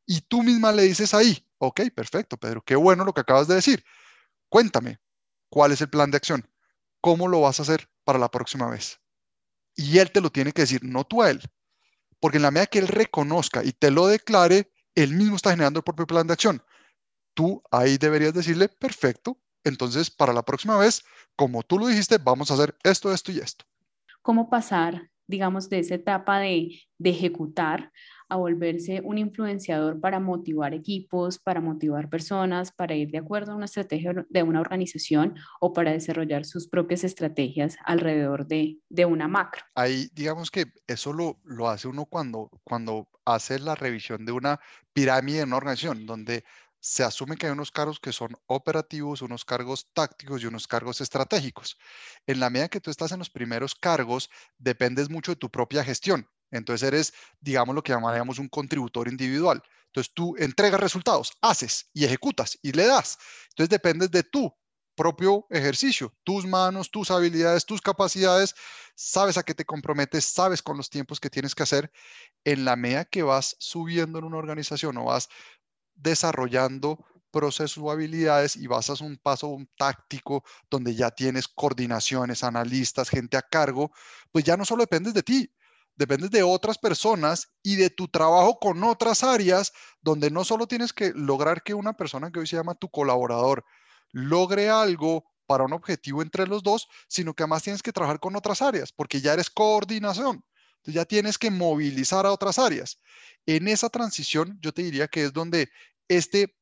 Y 0.07 0.20
tú 0.20 0.42
misma 0.42 0.70
le 0.72 0.83
dices 0.83 1.14
ahí, 1.14 1.46
ok, 1.59 1.81
perfecto, 1.94 2.37
Pedro, 2.37 2.62
qué 2.62 2.77
bueno 2.77 3.05
lo 3.05 3.14
que 3.14 3.22
acabas 3.22 3.48
de 3.48 3.55
decir. 3.55 3.83
Cuéntame, 4.50 4.98
¿cuál 5.48 5.72
es 5.72 5.81
el 5.81 5.88
plan 5.88 6.11
de 6.11 6.18
acción? 6.18 6.46
¿Cómo 7.00 7.27
lo 7.27 7.40
vas 7.40 7.59
a 7.59 7.62
hacer 7.62 7.88
para 8.05 8.18
la 8.18 8.31
próxima 8.31 8.68
vez? 8.68 9.00
Y 9.74 9.98
él 9.98 10.12
te 10.12 10.20
lo 10.20 10.31
tiene 10.31 10.53
que 10.53 10.62
decir, 10.62 10.85
no 10.85 11.05
tú 11.05 11.22
a 11.22 11.31
él. 11.31 11.40
Porque 12.20 12.37
en 12.37 12.42
la 12.42 12.50
medida 12.50 12.66
que 12.66 12.81
él 12.81 12.88
reconozca 12.88 13.64
y 13.64 13.72
te 13.72 13.90
lo 13.90 14.07
declare, 14.07 14.70
él 14.94 15.14
mismo 15.14 15.37
está 15.37 15.50
generando 15.50 15.79
el 15.79 15.85
propio 15.85 16.07
plan 16.07 16.27
de 16.27 16.35
acción 16.35 16.62
tú 17.35 17.62
ahí 17.70 17.99
deberías 17.99 18.33
decirle, 18.33 18.68
perfecto, 18.68 19.38
entonces 19.64 20.11
para 20.11 20.33
la 20.33 20.44
próxima 20.44 20.79
vez, 20.79 21.05
como 21.37 21.62
tú 21.62 21.79
lo 21.79 21.88
dijiste, 21.88 22.18
vamos 22.18 22.51
a 22.51 22.55
hacer 22.55 22.77
esto, 22.83 23.12
esto 23.12 23.33
y 23.33 23.38
esto. 23.38 23.64
¿Cómo 24.23 24.49
pasar, 24.49 25.11
digamos, 25.27 25.68
de 25.68 25.81
esa 25.81 25.97
etapa 25.97 26.38
de, 26.38 26.81
de 26.99 27.11
ejecutar 27.11 27.92
a 28.29 28.37
volverse 28.37 29.01
un 29.05 29.18
influenciador 29.18 30.01
para 30.01 30.18
motivar 30.18 30.75
equipos, 30.75 31.38
para 31.38 31.61
motivar 31.61 32.09
personas, 32.09 32.73
para 32.73 32.94
ir 32.94 33.11
de 33.11 33.18
acuerdo 33.18 33.53
a 33.53 33.57
una 33.57 33.66
estrategia 33.66 34.27
de 34.29 34.42
una 34.42 34.61
organización 34.61 35.37
o 35.61 35.73
para 35.73 35.92
desarrollar 35.92 36.44
sus 36.44 36.68
propias 36.68 37.05
estrategias 37.05 37.77
alrededor 37.85 38.47
de, 38.47 38.79
de 38.88 39.05
una 39.05 39.29
macro. 39.29 39.62
Ahí, 39.75 40.09
digamos 40.14 40.51
que 40.51 40.66
eso 40.87 41.12
lo, 41.12 41.38
lo 41.44 41.68
hace 41.68 41.87
uno 41.87 42.07
cuando, 42.07 42.51
cuando 42.64 43.09
hace 43.25 43.59
la 43.59 43.75
revisión 43.75 44.25
de 44.25 44.33
una 44.33 44.61
pirámide 44.92 45.40
en 45.40 45.49
una 45.49 45.59
organización, 45.59 46.07
donde 46.07 46.44
se 46.85 47.03
asume 47.03 47.38
que 47.38 47.47
hay 47.47 47.53
unos 47.53 47.73
cargos 47.73 47.99
que 47.99 48.12
son 48.12 48.37
operativos, 48.44 49.23
unos 49.23 49.47
cargos 49.47 49.88
tácticos 49.94 50.42
y 50.42 50.47
unos 50.47 50.68
cargos 50.68 51.01
estratégicos. 51.01 51.79
En 52.27 52.40
la 52.40 52.51
medida 52.51 52.68
que 52.68 52.79
tú 52.79 52.90
estás 52.90 53.11
en 53.12 53.20
los 53.20 53.31
primeros 53.31 53.75
cargos, 53.75 54.29
dependes 54.59 55.09
mucho 55.09 55.33
de 55.33 55.37
tu 55.37 55.51
propia 55.51 55.83
gestión. 55.83 56.29
Entonces 56.51 56.87
eres, 56.87 57.14
digamos, 57.40 57.75
lo 57.75 57.83
que 57.83 57.92
llamaríamos 57.92 58.38
un 58.38 58.51
contributor 58.51 59.09
individual. 59.09 59.62
Entonces 59.87 60.12
tú 60.12 60.35
entregas 60.37 60.79
resultados, 60.79 61.33
haces 61.40 61.88
y 61.94 62.05
ejecutas 62.05 62.59
y 62.61 62.73
le 62.73 62.85
das. 62.85 63.16
Entonces 63.49 63.70
dependes 63.70 64.11
de 64.11 64.23
tu 64.23 64.55
propio 64.94 65.47
ejercicio, 65.49 66.14
tus 66.23 66.44
manos, 66.44 66.90
tus 66.90 67.11
habilidades, 67.11 67.64
tus 67.64 67.81
capacidades, 67.81 68.55
sabes 68.94 69.38
a 69.38 69.42
qué 69.42 69.55
te 69.55 69.64
comprometes, 69.64 70.27
sabes 70.27 70.61
con 70.61 70.77
los 70.77 70.90
tiempos 70.90 71.18
que 71.18 71.31
tienes 71.31 71.55
que 71.55 71.62
hacer. 71.62 71.90
En 72.44 72.66
la 72.66 72.77
medida 72.77 73.07
que 73.07 73.23
vas 73.23 73.57
subiendo 73.59 74.18
en 74.18 74.25
una 74.25 74.37
organización 74.37 74.99
o 74.99 75.05
vas 75.07 75.31
desarrollando 75.94 77.04
procesos 77.30 77.83
o 77.83 77.90
habilidades 77.90 78.54
y 78.57 78.68
vas 78.68 78.90
a 78.90 79.04
un 79.04 79.16
paso 79.16 79.57
táctico 79.76 80.44
donde 80.70 80.94
ya 80.94 81.11
tienes 81.11 81.48
coordinaciones, 81.48 82.44
analistas, 82.44 83.11
gente 83.11 83.37
a 83.37 83.42
cargo, 83.42 83.90
pues 84.30 84.44
ya 84.44 84.57
no 84.57 84.64
solo 84.64 84.83
dependes 84.85 85.14
de 85.14 85.22
ti, 85.24 85.50
dependes 85.96 86.30
de 86.30 86.42
otras 86.44 86.78
personas 86.78 87.52
y 87.62 87.76
de 87.76 87.90
tu 87.90 88.09
trabajo 88.09 88.59
con 88.61 88.83
otras 88.85 89.24
áreas 89.24 89.72
donde 90.00 90.30
no 90.30 90.44
solo 90.44 90.66
tienes 90.66 90.92
que 90.92 91.12
lograr 91.14 91.62
que 91.62 91.74
una 91.74 91.94
persona 91.94 92.30
que 92.30 92.40
hoy 92.40 92.46
se 92.46 92.57
llama 92.57 92.74
tu 92.74 92.88
colaborador 92.88 93.64
logre 94.12 94.70
algo 94.70 95.24
para 95.46 95.64
un 95.64 95.72
objetivo 95.72 96.22
entre 96.22 96.46
los 96.46 96.62
dos, 96.62 96.88
sino 97.09 97.35
que 97.35 97.42
además 97.42 97.62
tienes 97.64 97.83
que 97.83 97.92
trabajar 97.92 98.20
con 98.20 98.37
otras 98.37 98.62
áreas 98.62 98.92
porque 98.92 99.20
ya 99.20 99.33
eres 99.35 99.50
coordinación. 99.50 100.44
Entonces 100.85 101.01
ya 101.01 101.07
tienes 101.07 101.38
que 101.38 101.51
movilizar 101.51 102.27
a 102.27 102.33
otras 102.33 102.59
áreas. 102.59 103.01
En 103.47 103.68
esa 103.68 103.88
transición, 103.88 104.59
yo 104.61 104.70
te 104.73 104.83
diría 104.83 105.09
que 105.09 105.25
es 105.25 105.33
donde 105.33 105.70
este 106.09 106.55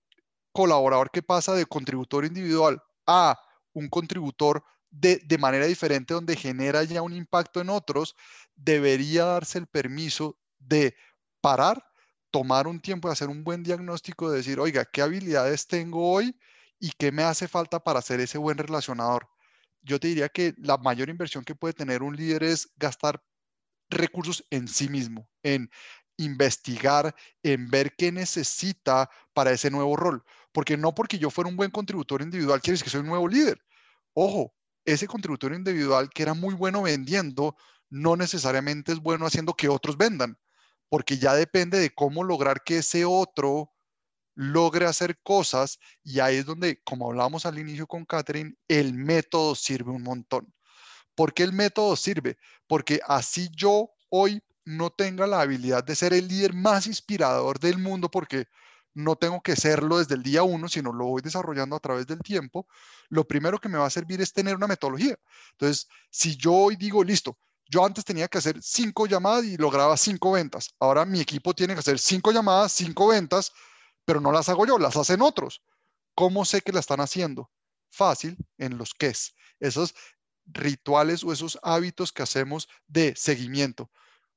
colaborador 0.53 1.11
que 1.11 1.23
pasa 1.23 1.55
de 1.55 1.67
contributor 1.67 2.25
individual 2.25 2.81
a 3.05 3.37
un 3.73 3.89
contributor 3.89 4.63
de, 4.91 5.17
de, 5.25 5.39
manera 5.39 5.67
diferente, 5.67 6.15
donde 6.15 6.37
genera 6.37 6.85
ya 6.85 7.03
un 7.03 7.15
impacto 7.15 7.61
en 7.61 7.71
otros, 7.71 8.15
debería 8.55 9.25
darse 9.25 9.59
el 9.59 9.67
permiso 9.67 10.39
de 10.61 10.95
parar, 11.41 11.85
tomar 12.31 12.69
un 12.69 12.81
tiempo 12.81 13.09
hacer 13.09 13.29
un 13.29 13.43
buen 13.43 13.65
diagnóstico, 13.65 14.31
de 14.31 14.37
decir, 14.37 14.61
oiga, 14.61 14.85
¿qué 14.85 15.03
habilidades 15.03 15.67
tengo 15.67 16.13
hoy 16.13 16.39
y 16.79 16.93
qué 16.93 17.11
me 17.11 17.25
hace 17.25 17.49
falta 17.49 17.81
para 17.83 18.03
ser 18.03 18.21
ese 18.21 18.39
buen 18.39 18.57
relacionador? 18.57 19.29
Yo 19.81 19.99
te 19.99 20.07
diría 20.07 20.29
que 20.29 20.55
la 20.59 20.77
mayor 20.77 21.09
inversión 21.09 21.43
que 21.43 21.57
puede 21.57 21.75
tener 21.75 22.05
un 22.05 22.15
líder 22.15 22.45
es 22.45 22.71
gastar 22.77 23.21
recursos 23.93 24.45
en 24.51 24.69
sí 24.69 24.89
mismo, 24.89 25.29
en 25.43 25.71
investigar, 26.17 27.15
en 27.43 27.69
ver 27.71 27.95
qué 27.97 28.13
necesita 28.13 29.11
para 29.33 29.53
ese 29.53 29.71
nuevo 29.71 29.97
rol. 29.97 30.25
Porque 30.53 30.77
no 30.77 30.95
porque 30.95 31.19
yo 31.19 31.31
fuera 31.31 31.49
un 31.49 31.57
buen 31.57 31.71
contributor 31.71 32.23
individual 32.23 32.61
quiere 32.61 32.75
decir 32.75 32.85
que 32.85 32.91
soy 32.91 33.01
un 33.01 33.07
nuevo 33.07 33.29
líder. 33.29 33.63
Ojo, 34.15 34.55
ese 34.85 35.07
contributor 35.07 35.55
individual 35.55 36.11
que 36.11 36.23
era 36.23 36.35
muy 36.35 36.55
bueno 36.55 36.83
vendiendo, 36.83 37.57
no 37.89 38.17
necesariamente 38.17 38.93
es 38.93 39.01
bueno 39.01 39.27
haciendo 39.27 39.55
que 39.55 39.69
otros 39.69 39.97
vendan, 39.97 40.39
porque 40.89 41.19
ya 41.19 41.35
depende 41.35 41.79
de 41.79 41.91
cómo 41.91 42.25
lograr 42.25 42.63
que 42.63 42.79
ese 42.79 43.05
otro 43.05 43.73
logre 44.35 44.87
hacer 44.87 45.19
cosas 45.23 45.79
y 46.03 46.21
ahí 46.21 46.37
es 46.37 46.47
donde, 46.47 46.81
como 46.85 47.09
hablábamos 47.09 47.47
al 47.47 47.59
inicio 47.59 47.87
con 47.87 48.05
Catherine, 48.05 48.55
el 48.69 48.95
método 48.95 49.55
sirve 49.55 49.91
un 49.91 50.03
montón. 50.03 50.53
¿Por 51.15 51.35
qué 51.35 51.43
el 51.43 51.53
método 51.53 51.97
sirve? 51.97 52.39
Porque 52.67 53.01
así 53.07 53.51
yo 53.55 53.91
hoy 54.09 54.43
no 54.65 54.91
tenga 54.91 55.27
la 55.27 55.41
habilidad 55.41 55.85
de 55.85 55.97
ser 55.97 56.13
el 56.13 56.29
líder 56.29 56.55
más 56.55 56.87
inspirador 56.87 57.59
del 57.59 57.79
mundo, 57.79 58.11
porque 58.11 58.47
no 58.95 59.17
tengo 59.17 59.41
que 59.41 59.57
serlo 59.57 59.99
desde 59.99 60.15
el 60.15 60.23
día 60.23 60.43
uno, 60.43 60.69
sino 60.69 60.93
lo 60.93 61.07
voy 61.07 61.23
desarrollando 61.23 61.77
a 61.77 61.81
través 61.81 62.07
del 62.07 62.21
tiempo, 62.21 62.67
lo 63.09 63.27
primero 63.27 63.59
que 63.59 63.69
me 63.69 63.79
va 63.79 63.87
a 63.87 63.91
servir 63.91 64.21
es 64.21 64.33
tener 64.33 64.55
una 64.55 64.67
metodología. 64.67 65.17
Entonces, 65.53 65.89
si 66.11 66.37
yo 66.37 66.53
hoy 66.53 66.77
digo, 66.77 67.03
listo, 67.03 67.39
yo 67.67 67.85
antes 67.85 68.05
tenía 68.05 68.29
que 68.29 68.39
hacer 68.39 68.63
cinco 68.63 69.07
llamadas 69.07 69.45
y 69.45 69.57
lograba 69.57 69.97
cinco 69.97 70.33
ventas, 70.33 70.75
ahora 70.79 71.05
mi 71.05 71.21
equipo 71.21 71.55
tiene 71.55 71.75
que 71.75 71.81
hacer 71.81 71.99
cinco 71.99 72.33
llamadas, 72.33 72.73
cinco 72.73 73.09
ventas, 73.09 73.53
pero 74.05 74.21
no 74.21 74.31
las 74.31 74.49
hago 74.49 74.67
yo, 74.67 74.79
las 74.79 74.97
hacen 74.97 75.23
otros. 75.23 75.63
¿Cómo 76.15 76.45
sé 76.45 76.61
que 76.61 76.73
la 76.73 76.81
están 76.81 77.01
haciendo? 77.01 77.51
Fácil, 77.91 78.37
en 78.59 78.77
los 78.77 78.93
es. 78.99 79.35
Esos 79.59 79.95
rituales 80.53 81.25
o 81.25 81.33
esos 81.33 81.59
hábitos 81.63 82.13
que 82.13 82.23
hacemos 82.23 82.69
de 82.87 83.15
seguimiento. 83.17 83.91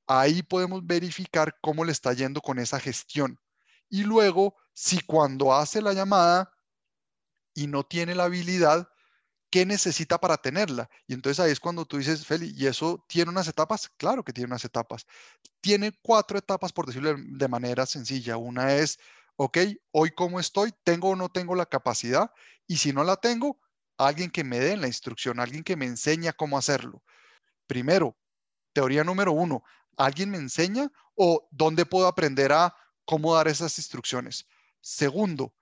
Ahí 0.08 0.44
podemos 0.44 0.86
verificar 0.86 1.58
cómo 1.62 1.86
le 1.86 1.92
está 1.92 2.14
yendo 2.14 2.42
con 2.42 2.60
esa 2.60 2.80
gestión 2.80 3.40
y 3.90 4.04
luego 4.04 4.56
si 4.74 5.00
cuando 5.02 5.54
hace 5.54 5.82
la 5.82 5.94
llamada 5.94 6.52
y 7.54 7.68
no 7.68 7.84
tiene 7.84 8.16
la 8.16 8.26
habilidad, 8.26 8.90
¿qué 9.50 9.66
necesita 9.66 10.20
para 10.20 10.38
tenerla? 10.38 10.90
Y 11.08 11.14
entonces 11.14 11.40
ahí 11.40 11.52
es 11.52 11.60
cuando 11.60 11.86
tú 11.86 11.98
dices, 11.98 12.26
Feli, 12.26 12.54
¿y 12.56 12.68
eso 12.68 13.06
tiene 13.08 13.32
unas 13.32 13.48
etapas? 13.48 13.90
Claro 13.98 14.24
que 14.24 14.34
tiene 14.34 14.48
unas 14.48 14.66
etapas. 14.66 15.06
Tiene 15.62 15.94
cuatro 16.02 16.38
etapas, 16.38 16.74
por 16.74 16.88
decirlo 16.88 17.16
de 17.18 17.48
manera 17.48 17.86
sencilla. 17.86 18.38
Una 18.38 18.76
es, 18.76 19.00
ok, 19.38 19.60
hoy 19.92 20.12
cómo 20.12 20.40
estoy, 20.40 20.74
tengo 20.84 21.10
o 21.12 21.16
no 21.16 21.30
tengo 21.30 21.56
la 21.56 21.66
capacidad, 21.66 22.32
y 22.68 22.78
si 22.78 22.92
no 22.92 23.04
la 23.04 23.16
tengo, 23.16 23.60
alguien 23.98 24.30
que 24.32 24.44
me 24.44 24.60
dé 24.60 24.78
la 24.78 24.88
instrucción, 24.88 25.40
alguien 25.40 25.64
que 25.64 25.76
me 25.76 25.86
enseña 25.86 26.34
cómo 26.34 26.58
hacerlo. 26.58 27.04
Primero, 27.68 28.18
teoría 28.74 29.04
número 29.04 29.32
uno, 29.32 29.64
¿alguien 29.98 30.30
me 30.30 30.38
enseña 30.38 30.92
o 31.16 31.48
dónde 31.52 31.86
puedo 31.86 32.08
aprender 32.08 32.52
a 32.52 32.76
cómo 33.06 33.36
dar 33.36 33.48
esas 33.48 33.78
instrucciones. 33.78 34.48
Segundo, 34.82 35.54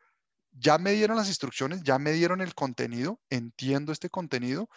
ya 0.51 0.77
me 0.77 0.93
dieron 0.93 1.17
las 1.17 1.27
instrucciones, 1.27 1.83
ya 1.83 1.99
me 1.99 2.11
dieron 2.11 2.41
el 2.41 2.55
contenido, 2.55 3.19
entiendo 3.29 3.91
este 3.91 4.09
contenido. 4.09 4.69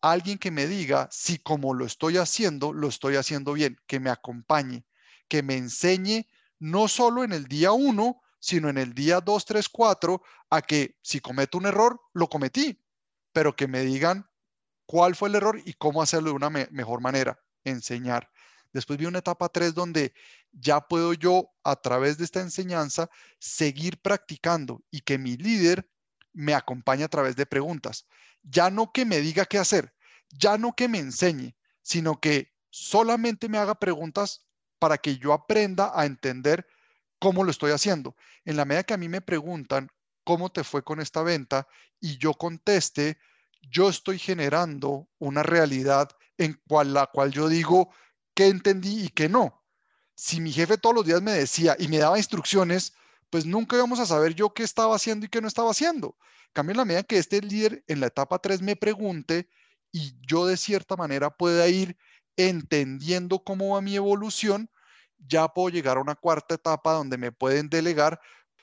Alguien 0.00 0.38
que 0.38 0.50
me 0.50 0.66
diga 0.66 1.08
si 1.10 1.38
como 1.38 1.74
lo 1.74 1.84
estoy 1.86 2.18
haciendo, 2.18 2.72
lo 2.72 2.88
estoy 2.88 3.16
haciendo 3.16 3.52
bien, 3.54 3.78
que 3.86 4.00
me 4.00 4.10
acompañe, 4.10 4.84
que 5.28 5.42
me 5.42 5.56
enseñe 5.56 6.26
no 6.58 6.88
solo 6.88 7.24
en 7.24 7.32
el 7.32 7.46
día 7.46 7.72
uno, 7.72 8.22
sino 8.46 8.68
en 8.68 8.78
el 8.78 8.94
día 8.94 9.20
dos, 9.20 9.44
tres, 9.44 9.68
cuatro, 9.68 10.22
a 10.50 10.62
que 10.62 10.96
si 11.02 11.18
cometo 11.18 11.58
un 11.58 11.66
error, 11.66 12.00
lo 12.12 12.28
cometí, 12.28 12.80
pero 13.32 13.56
que 13.56 13.66
me 13.66 13.80
digan 13.80 14.30
cuál 14.86 15.16
fue 15.16 15.30
el 15.30 15.34
error 15.34 15.60
y 15.64 15.72
cómo 15.72 16.00
hacerlo 16.00 16.30
de 16.30 16.36
una 16.36 16.50
mejor 16.50 17.00
manera, 17.00 17.40
enseñar. 17.64 18.30
Después 18.72 19.00
vi 19.00 19.06
una 19.06 19.18
etapa 19.18 19.48
3 19.48 19.74
donde 19.74 20.14
ya 20.52 20.80
puedo 20.80 21.12
yo 21.12 21.50
a 21.64 21.74
través 21.74 22.18
de 22.18 22.24
esta 22.24 22.40
enseñanza 22.40 23.10
seguir 23.40 24.00
practicando 24.00 24.80
y 24.92 25.00
que 25.00 25.18
mi 25.18 25.36
líder 25.36 25.90
me 26.32 26.54
acompañe 26.54 27.02
a 27.02 27.08
través 27.08 27.34
de 27.34 27.46
preguntas. 27.46 28.06
Ya 28.44 28.70
no 28.70 28.92
que 28.92 29.04
me 29.04 29.18
diga 29.18 29.44
qué 29.46 29.58
hacer, 29.58 29.92
ya 30.28 30.56
no 30.56 30.72
que 30.76 30.86
me 30.86 31.00
enseñe, 31.00 31.56
sino 31.82 32.20
que 32.20 32.52
solamente 32.70 33.48
me 33.48 33.58
haga 33.58 33.74
preguntas 33.74 34.46
para 34.78 34.98
que 34.98 35.18
yo 35.18 35.32
aprenda 35.32 35.90
a 35.96 36.06
entender 36.06 36.64
cómo 37.18 37.44
lo 37.44 37.50
estoy 37.50 37.72
haciendo. 37.72 38.16
En 38.44 38.56
la 38.56 38.64
medida 38.64 38.84
que 38.84 38.94
a 38.94 38.98
mí 38.98 39.08
me 39.08 39.20
preguntan 39.20 39.88
cómo 40.24 40.50
te 40.50 40.64
fue 40.64 40.82
con 40.82 41.00
esta 41.00 41.22
venta 41.22 41.66
y 42.00 42.18
yo 42.18 42.34
conteste, 42.34 43.18
yo 43.70 43.88
estoy 43.88 44.18
generando 44.18 45.08
una 45.18 45.42
realidad 45.42 46.10
en 46.38 46.60
cual, 46.68 46.94
la 46.94 47.06
cual 47.06 47.32
yo 47.32 47.48
digo, 47.48 47.90
qué 48.34 48.48
entendí 48.48 49.04
y 49.04 49.08
qué 49.08 49.28
no. 49.28 49.64
Si 50.14 50.40
mi 50.40 50.52
jefe 50.52 50.78
todos 50.78 50.94
los 50.94 51.06
días 51.06 51.22
me 51.22 51.32
decía 51.32 51.76
y 51.78 51.88
me 51.88 51.98
daba 51.98 52.18
instrucciones, 52.18 52.94
pues 53.30 53.46
nunca 53.46 53.76
íbamos 53.76 53.98
a 54.00 54.06
saber 54.06 54.34
yo 54.34 54.54
qué 54.54 54.62
estaba 54.62 54.94
haciendo 54.94 55.26
y 55.26 55.28
qué 55.28 55.40
no 55.40 55.48
estaba 55.48 55.70
haciendo. 55.70 56.16
Cambio 56.52 56.72
en 56.72 56.78
la 56.78 56.84
medida 56.84 57.02
que 57.02 57.18
este 57.18 57.40
líder 57.40 57.84
en 57.86 58.00
la 58.00 58.06
etapa 58.06 58.38
3 58.38 58.62
me 58.62 58.76
pregunte 58.76 59.48
y 59.92 60.14
yo 60.26 60.46
de 60.46 60.56
cierta 60.56 60.96
manera 60.96 61.30
pueda 61.30 61.68
ir 61.68 61.96
entendiendo 62.36 63.42
cómo 63.44 63.74
va 63.74 63.80
mi 63.80 63.96
evolución, 63.96 64.70
ya 65.18 65.48
puedo 65.48 65.68
llegar 65.68 65.96
a 65.96 66.00
una 66.00 66.14
cuarta 66.14 66.54
etapa 66.54 66.92
donde 66.92 67.18
me 67.18 67.32
pueden 67.32 67.68
delegar. 67.68 68.20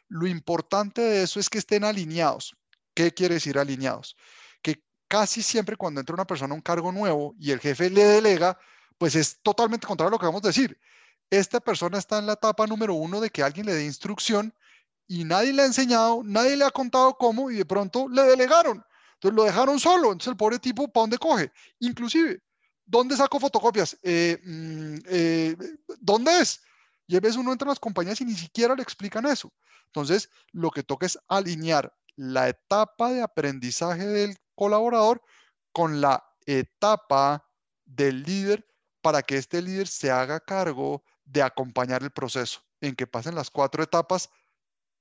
Lo 0.07 0.27
importante 0.27 1.01
de 1.01 1.23
eso 1.23 1.39
es 1.39 1.49
que 1.49 1.57
estén 1.57 1.83
alineados. 1.83 2.55
¿Qué 2.93 3.13
quiere 3.13 3.35
decir 3.35 3.57
alineados? 3.57 4.15
Que 4.61 4.83
casi 5.07 5.41
siempre 5.41 5.75
cuando 5.75 5.99
entra 5.99 6.13
una 6.13 6.27
persona 6.27 6.53
a 6.53 6.55
un 6.55 6.61
cargo 6.61 6.91
nuevo 6.91 7.35
y 7.39 7.51
el 7.51 7.59
jefe 7.59 7.89
le 7.89 8.03
delega, 8.03 8.57
pues 8.97 9.15
es 9.15 9.39
totalmente 9.41 9.87
contrario 9.87 10.09
a 10.09 10.11
lo 10.11 10.19
que 10.19 10.25
vamos 10.25 10.43
a 10.43 10.47
decir. 10.47 10.79
Esta 11.29 11.59
persona 11.59 11.97
está 11.97 12.19
en 12.19 12.27
la 12.27 12.33
etapa 12.33 12.67
número 12.67 12.93
uno 12.93 13.19
de 13.19 13.29
que 13.29 13.41
alguien 13.41 13.65
le 13.65 13.73
dé 13.73 13.85
instrucción 13.85 14.53
y 15.07 15.23
nadie 15.23 15.53
le 15.53 15.63
ha 15.63 15.65
enseñado, 15.65 16.21
nadie 16.23 16.55
le 16.55 16.65
ha 16.65 16.71
contado 16.71 17.17
cómo 17.17 17.49
y 17.49 17.55
de 17.55 17.65
pronto 17.65 18.07
le 18.07 18.23
delegaron. 18.23 18.83
Entonces 19.15 19.35
lo 19.35 19.43
dejaron 19.43 19.79
solo. 19.79 20.11
Entonces 20.11 20.31
el 20.31 20.37
pobre 20.37 20.59
tipo, 20.59 20.87
¿para 20.87 21.03
dónde 21.03 21.17
coge? 21.17 21.51
Inclusive, 21.79 22.41
¿dónde 22.85 23.15
saco 23.15 23.39
fotocopias? 23.39 23.97
Eh, 24.03 24.39
mm, 24.43 24.95
eh, 25.07 25.55
¿Dónde 25.99 26.39
es? 26.39 26.61
Y 27.07 27.15
a 27.15 27.19
veces 27.19 27.37
uno 27.37 27.51
entra 27.51 27.65
en 27.65 27.69
las 27.69 27.79
compañías 27.79 28.21
y 28.21 28.25
ni 28.25 28.33
siquiera 28.33 28.75
le 28.75 28.83
explican 28.83 29.25
eso. 29.25 29.51
Entonces, 29.87 30.29
lo 30.51 30.71
que 30.71 30.83
toca 30.83 31.05
es 31.05 31.19
alinear 31.27 31.93
la 32.15 32.49
etapa 32.49 33.11
de 33.11 33.21
aprendizaje 33.21 34.05
del 34.05 34.37
colaborador 34.55 35.21
con 35.71 36.01
la 36.01 36.23
etapa 36.45 37.45
del 37.85 38.23
líder 38.23 38.65
para 39.01 39.21
que 39.21 39.37
este 39.37 39.61
líder 39.61 39.87
se 39.87 40.11
haga 40.11 40.39
cargo 40.39 41.03
de 41.25 41.41
acompañar 41.41 42.03
el 42.03 42.11
proceso, 42.11 42.61
en 42.81 42.95
que 42.95 43.07
pasen 43.07 43.35
las 43.35 43.49
cuatro 43.49 43.83
etapas 43.83 44.29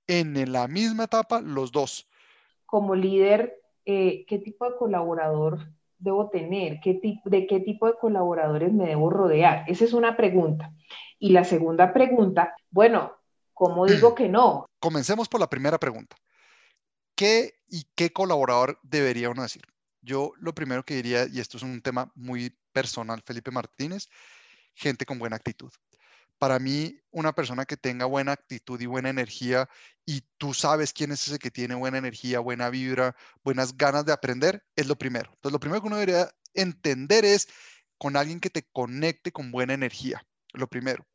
en 0.07 0.53
la 0.53 0.67
misma 0.69 1.05
etapa 1.05 1.41
los 1.41 1.71
dos. 1.73 2.09
Como 2.67 2.95
líder, 2.95 3.61
eh, 3.85 4.25
¿qué 4.27 4.39
tipo 4.39 4.69
de 4.69 4.77
colaborador 4.77 5.69
debo 6.03 6.29
tener? 6.31 6.81
¿Qué 6.81 7.01
¿De 7.25 7.47
qué 7.47 7.61
tipo 7.61 7.87
de 7.87 7.95
colaboradores 7.95 8.73
me 8.73 8.87
debo 8.87 9.11
rodear? 9.11 9.65
Esa 9.69 9.85
es 9.85 9.93
una 9.93 10.17
pregunta. 10.17 10.73
Y 11.19 11.31
la 11.31 11.45
segunda 11.45 11.93
pregunta, 11.93 12.55
bueno, 12.71 13.13
¿cómo 13.55 13.87
digo 13.87 14.15
que 14.15 14.29
no? 14.29 14.67
Comencemos 14.81 15.29
por 15.29 15.41
la 15.41 15.49
primera 15.49 15.79
pregunta. 15.79 16.17
¿Qué 17.15 17.55
y 17.69 17.85
qué 17.95 18.13
colaborador 18.13 18.79
debería 18.83 19.31
uno 19.31 19.43
decir? 19.43 19.63
Yo 20.01 20.33
lo 20.39 20.53
primero 20.55 20.85
que 20.85 20.95
diría, 20.95 21.27
y 21.33 21.39
esto 21.39 21.57
es 21.57 21.63
un 21.63 21.81
tema 21.81 22.11
muy 22.17 22.57
personal, 22.73 23.23
Felipe 23.25 23.53
Martínez, 23.53 24.09
gente 24.75 25.07
con 25.07 25.19
buena 25.21 25.37
actitud. 25.37 25.71
Para 26.43 26.59
mí, 26.59 26.99
una 27.13 27.33
persona 27.33 27.65
que 27.67 27.77
tenga 27.77 28.05
buena 28.05 28.33
actitud 28.33 28.81
y 28.81 28.87
buena 28.87 29.11
energía, 29.11 29.69
y 30.05 30.23
tú 30.39 30.55
sabes 30.55 30.93
quién 30.93 31.13
es 31.13 31.29
ese 31.29 31.39
que 31.39 31.53
tiene 31.53 31.77
buena 31.77 31.99
energía, 31.99 32.41
buena 32.41 32.69
vibra, 32.69 33.15
buenas 33.45 33.77
ganas 33.77 34.05
de 34.07 34.13
aprender, 34.13 34.65
es 34.75 34.89
lo 34.89 34.99
primero. 34.99 35.31
Entonces, 35.35 35.53
lo 35.53 35.61
primero 35.61 35.81
que 35.81 35.87
uno 35.87 35.99
debería 35.99 36.35
entender 36.53 37.25
es 37.25 37.47
con 37.97 38.17
alguien 38.17 38.41
que 38.41 38.51
te 38.51 38.65
conecte 38.73 39.31
con 39.31 39.53
buena 39.53 39.75
energía, 39.75 40.27
lo 40.53 40.67
primero. 40.67 41.07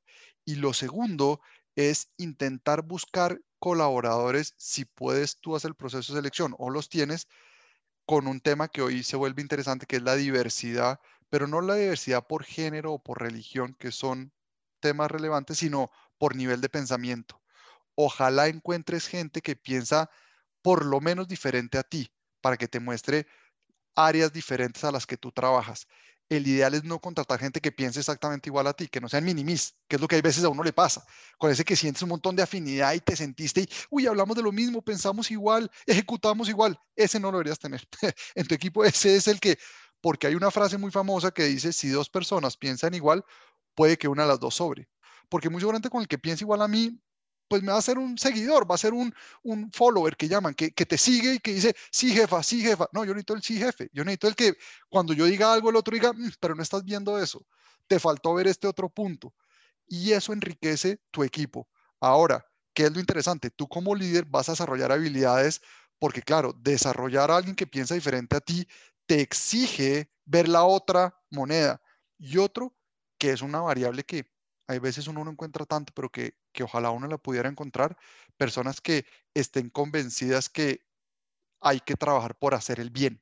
Y 0.45 0.55
lo 0.55 0.71
segundo 0.71 1.41
es 1.75 2.09
intentar 2.15 2.83
buscar 2.83 3.41
colaboradores, 3.59 4.53
si 4.57 4.85
puedes 4.85 5.41
tú 5.41 5.57
hacer 5.57 5.71
el 5.71 5.75
proceso 5.75 6.13
de 6.13 6.19
selección 6.19 6.55
o 6.57 6.69
los 6.69 6.87
tienes, 6.87 7.27
con 8.05 8.27
un 8.27 8.39
tema 8.39 8.69
que 8.69 8.81
hoy 8.81 9.03
se 9.03 9.17
vuelve 9.17 9.41
interesante, 9.41 9.87
que 9.87 9.97
es 9.97 10.03
la 10.03 10.15
diversidad, 10.15 11.01
pero 11.29 11.47
no 11.47 11.59
la 11.59 11.75
diversidad 11.75 12.25
por 12.25 12.45
género 12.45 12.93
o 12.93 13.03
por 13.03 13.21
religión, 13.21 13.75
que 13.77 13.91
son 13.91 14.31
temas 14.79 15.11
relevantes, 15.11 15.59
sino 15.59 15.91
por 16.17 16.35
nivel 16.35 16.61
de 16.61 16.69
pensamiento. 16.69 17.41
Ojalá 17.95 18.47
encuentres 18.47 19.07
gente 19.07 19.41
que 19.41 19.55
piensa 19.55 20.09
por 20.61 20.85
lo 20.85 20.99
menos 21.01 21.27
diferente 21.27 21.77
a 21.77 21.83
ti, 21.83 22.11
para 22.41 22.57
que 22.57 22.67
te 22.67 22.79
muestre 22.79 23.27
áreas 23.95 24.31
diferentes 24.33 24.83
a 24.83 24.91
las 24.91 25.05
que 25.05 25.17
tú 25.17 25.31
trabajas 25.31 25.87
el 26.29 26.47
ideal 26.47 26.73
es 26.73 26.83
no 26.83 26.99
contratar 26.99 27.39
gente 27.39 27.61
que 27.61 27.71
piense 27.71 27.99
exactamente 27.99 28.49
igual 28.49 28.67
a 28.67 28.73
ti, 28.73 28.87
que 28.87 28.99
no 28.99 29.07
sean 29.07 29.23
minimis, 29.23 29.75
que 29.87 29.95
es 29.95 30.01
lo 30.01 30.07
que 30.07 30.15
hay 30.15 30.21
veces 30.21 30.43
a 30.43 30.49
uno 30.49 30.63
le 30.63 30.73
pasa. 30.73 31.05
Con 31.37 31.51
ese 31.51 31.63
que 31.63 31.75
sientes 31.75 32.03
un 32.03 32.09
montón 32.09 32.35
de 32.35 32.43
afinidad 32.43 32.93
y 32.93 32.99
te 32.99 33.15
sentiste 33.15 33.61
y, 33.61 33.69
uy, 33.89 34.07
hablamos 34.07 34.35
de 34.35 34.43
lo 34.43 34.51
mismo, 34.51 34.81
pensamos 34.81 35.31
igual, 35.31 35.71
ejecutamos 35.85 36.49
igual, 36.49 36.77
ese 36.95 37.19
no 37.19 37.31
lo 37.31 37.37
deberías 37.37 37.59
tener. 37.59 37.87
en 38.35 38.47
tu 38.47 38.55
equipo 38.55 38.83
ese 38.83 39.15
es 39.15 39.27
el 39.27 39.39
que, 39.39 39.57
porque 40.01 40.27
hay 40.27 40.35
una 40.35 40.51
frase 40.51 40.77
muy 40.77 40.91
famosa 40.91 41.31
que 41.31 41.45
dice, 41.45 41.71
si 41.71 41.89
dos 41.89 42.09
personas 42.09 42.57
piensan 42.57 42.93
igual, 42.93 43.23
puede 43.77 43.97
que 43.97 44.07
una 44.07 44.23
de 44.23 44.29
las 44.29 44.39
dos 44.39 44.55
sobre. 44.55 44.89
Porque 45.29 45.49
muy 45.49 45.61
seguramente 45.61 45.89
con 45.89 46.01
el 46.01 46.07
que 46.07 46.17
piensa 46.17 46.43
igual 46.43 46.63
a 46.63 46.67
mí, 46.67 46.99
pues 47.47 47.61
me 47.61 47.71
va 47.71 47.77
a 47.77 47.81
ser 47.81 47.99
un 47.99 48.17
seguidor, 48.17 48.69
va 48.69 48.75
a 48.75 48.79
ser 48.79 48.93
un, 48.93 49.13
un 49.43 49.71
follower 49.71 50.17
que 50.17 50.27
llaman, 50.27 50.55
que, 50.55 50.71
que, 50.71 50.85
te 50.85 50.97
sigue 50.97 51.35
y 51.35 51.39
que 51.39 51.53
dice, 51.53 51.75
sí 51.91 52.11
jefa, 52.11 52.41
sí 52.43 52.61
jefa. 52.61 52.89
No, 52.91 53.05
yo 53.05 53.13
necesito 53.13 53.35
el 53.35 53.43
sí 53.43 53.57
jefe, 53.57 53.89
yo 53.93 54.03
necesito 54.03 54.27
el 54.27 54.35
que 54.35 54.57
cuando 54.89 55.13
yo 55.13 55.25
diga 55.25 55.53
algo, 55.53 55.69
el 55.69 55.75
otro 55.75 55.93
diga, 55.93 56.11
mm, 56.11 56.31
pero 56.39 56.55
no 56.55 56.63
estás 56.63 56.83
viendo 56.83 57.19
eso, 57.19 57.45
te 57.87 57.99
faltó 57.99 58.33
ver 58.33 58.47
este 58.47 58.67
otro 58.67 58.89
punto. 58.89 59.33
Y 59.87 60.11
eso 60.11 60.33
enriquece 60.33 60.99
tu 61.11 61.23
equipo. 61.23 61.69
Ahora, 61.99 62.45
¿qué 62.73 62.85
es 62.85 62.91
lo 62.91 62.99
interesante? 62.99 63.51
Tú 63.51 63.67
como 63.67 63.95
líder 63.95 64.25
vas 64.25 64.49
a 64.49 64.53
desarrollar 64.53 64.91
habilidades 64.91 65.61
porque 65.99 66.21
claro, 66.21 66.53
desarrollar 66.53 67.31
a 67.31 67.37
alguien 67.37 67.55
que 67.55 67.67
piensa 67.67 67.95
diferente 67.95 68.35
a 68.37 68.41
ti 68.41 68.67
te 69.05 69.21
exige 69.21 70.11
ver 70.25 70.47
la 70.47 70.63
otra 70.63 71.15
moneda. 71.29 71.81
Y 72.17 72.37
otro, 72.37 72.75
que 73.17 73.31
es 73.31 73.41
una 73.41 73.61
variable 73.61 74.03
que 74.03 74.25
hay 74.67 74.79
veces 74.79 75.07
uno 75.07 75.23
no 75.23 75.31
encuentra 75.31 75.65
tanto, 75.65 75.93
pero 75.95 76.09
que, 76.09 76.35
que 76.51 76.63
ojalá 76.63 76.91
uno 76.91 77.07
la 77.07 77.17
pudiera 77.17 77.49
encontrar, 77.49 77.97
personas 78.37 78.81
que 78.81 79.05
estén 79.33 79.69
convencidas 79.69 80.49
que 80.49 80.85
hay 81.61 81.79
que 81.79 81.95
trabajar 81.95 82.35
por 82.35 82.53
hacer 82.53 82.79
el 82.79 82.89
bien. 82.89 83.21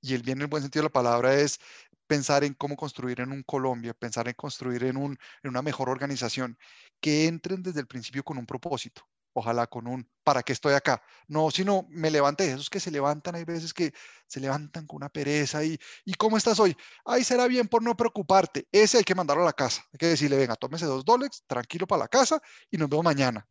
Y 0.00 0.14
el 0.14 0.22
bien 0.22 0.38
en 0.38 0.42
el 0.42 0.48
buen 0.48 0.62
sentido 0.62 0.82
de 0.82 0.88
la 0.88 0.92
palabra 0.92 1.34
es 1.34 1.60
pensar 2.06 2.44
en 2.44 2.54
cómo 2.54 2.76
construir 2.76 3.20
en 3.20 3.32
un 3.32 3.42
Colombia, 3.42 3.94
pensar 3.94 4.28
en 4.28 4.34
construir 4.34 4.84
en, 4.84 4.96
un, 4.96 5.16
en 5.42 5.50
una 5.50 5.62
mejor 5.62 5.88
organización, 5.88 6.58
que 7.00 7.26
entren 7.26 7.62
desde 7.62 7.80
el 7.80 7.86
principio 7.86 8.24
con 8.24 8.38
un 8.38 8.46
propósito, 8.46 9.08
ojalá 9.34 9.66
con 9.66 9.86
un 9.86 10.08
¿para 10.22 10.42
qué 10.42 10.52
estoy 10.52 10.72
acá? 10.74 11.02
No, 11.28 11.50
sino 11.50 11.86
me 11.90 12.10
levanté, 12.10 12.50
esos 12.50 12.70
que 12.70 12.80
se 12.80 12.90
levantan, 12.90 13.34
hay 13.34 13.44
veces 13.44 13.74
que 13.74 13.92
se 14.26 14.40
levantan 14.40 14.86
con 14.86 14.96
una 14.96 15.10
pereza 15.10 15.62
y 15.62 15.78
¿y 16.04 16.14
cómo 16.14 16.38
estás 16.38 16.58
hoy? 16.58 16.76
Ay, 17.04 17.22
será 17.24 17.46
bien 17.46 17.68
por 17.68 17.82
no 17.82 17.96
preocuparte. 17.96 18.66
Ese 18.72 18.98
hay 18.98 19.04
que 19.04 19.14
mandarlo 19.14 19.42
a 19.42 19.46
la 19.46 19.52
casa. 19.52 19.84
Hay 19.92 19.98
que 19.98 20.06
decirle, 20.06 20.36
venga, 20.38 20.56
tómese 20.56 20.86
dos 20.86 21.04
dólares, 21.04 21.44
tranquilo 21.46 21.86
para 21.86 22.00
la 22.04 22.08
casa 22.08 22.40
y 22.70 22.78
nos 22.78 22.88
vemos 22.88 23.04
mañana. 23.04 23.46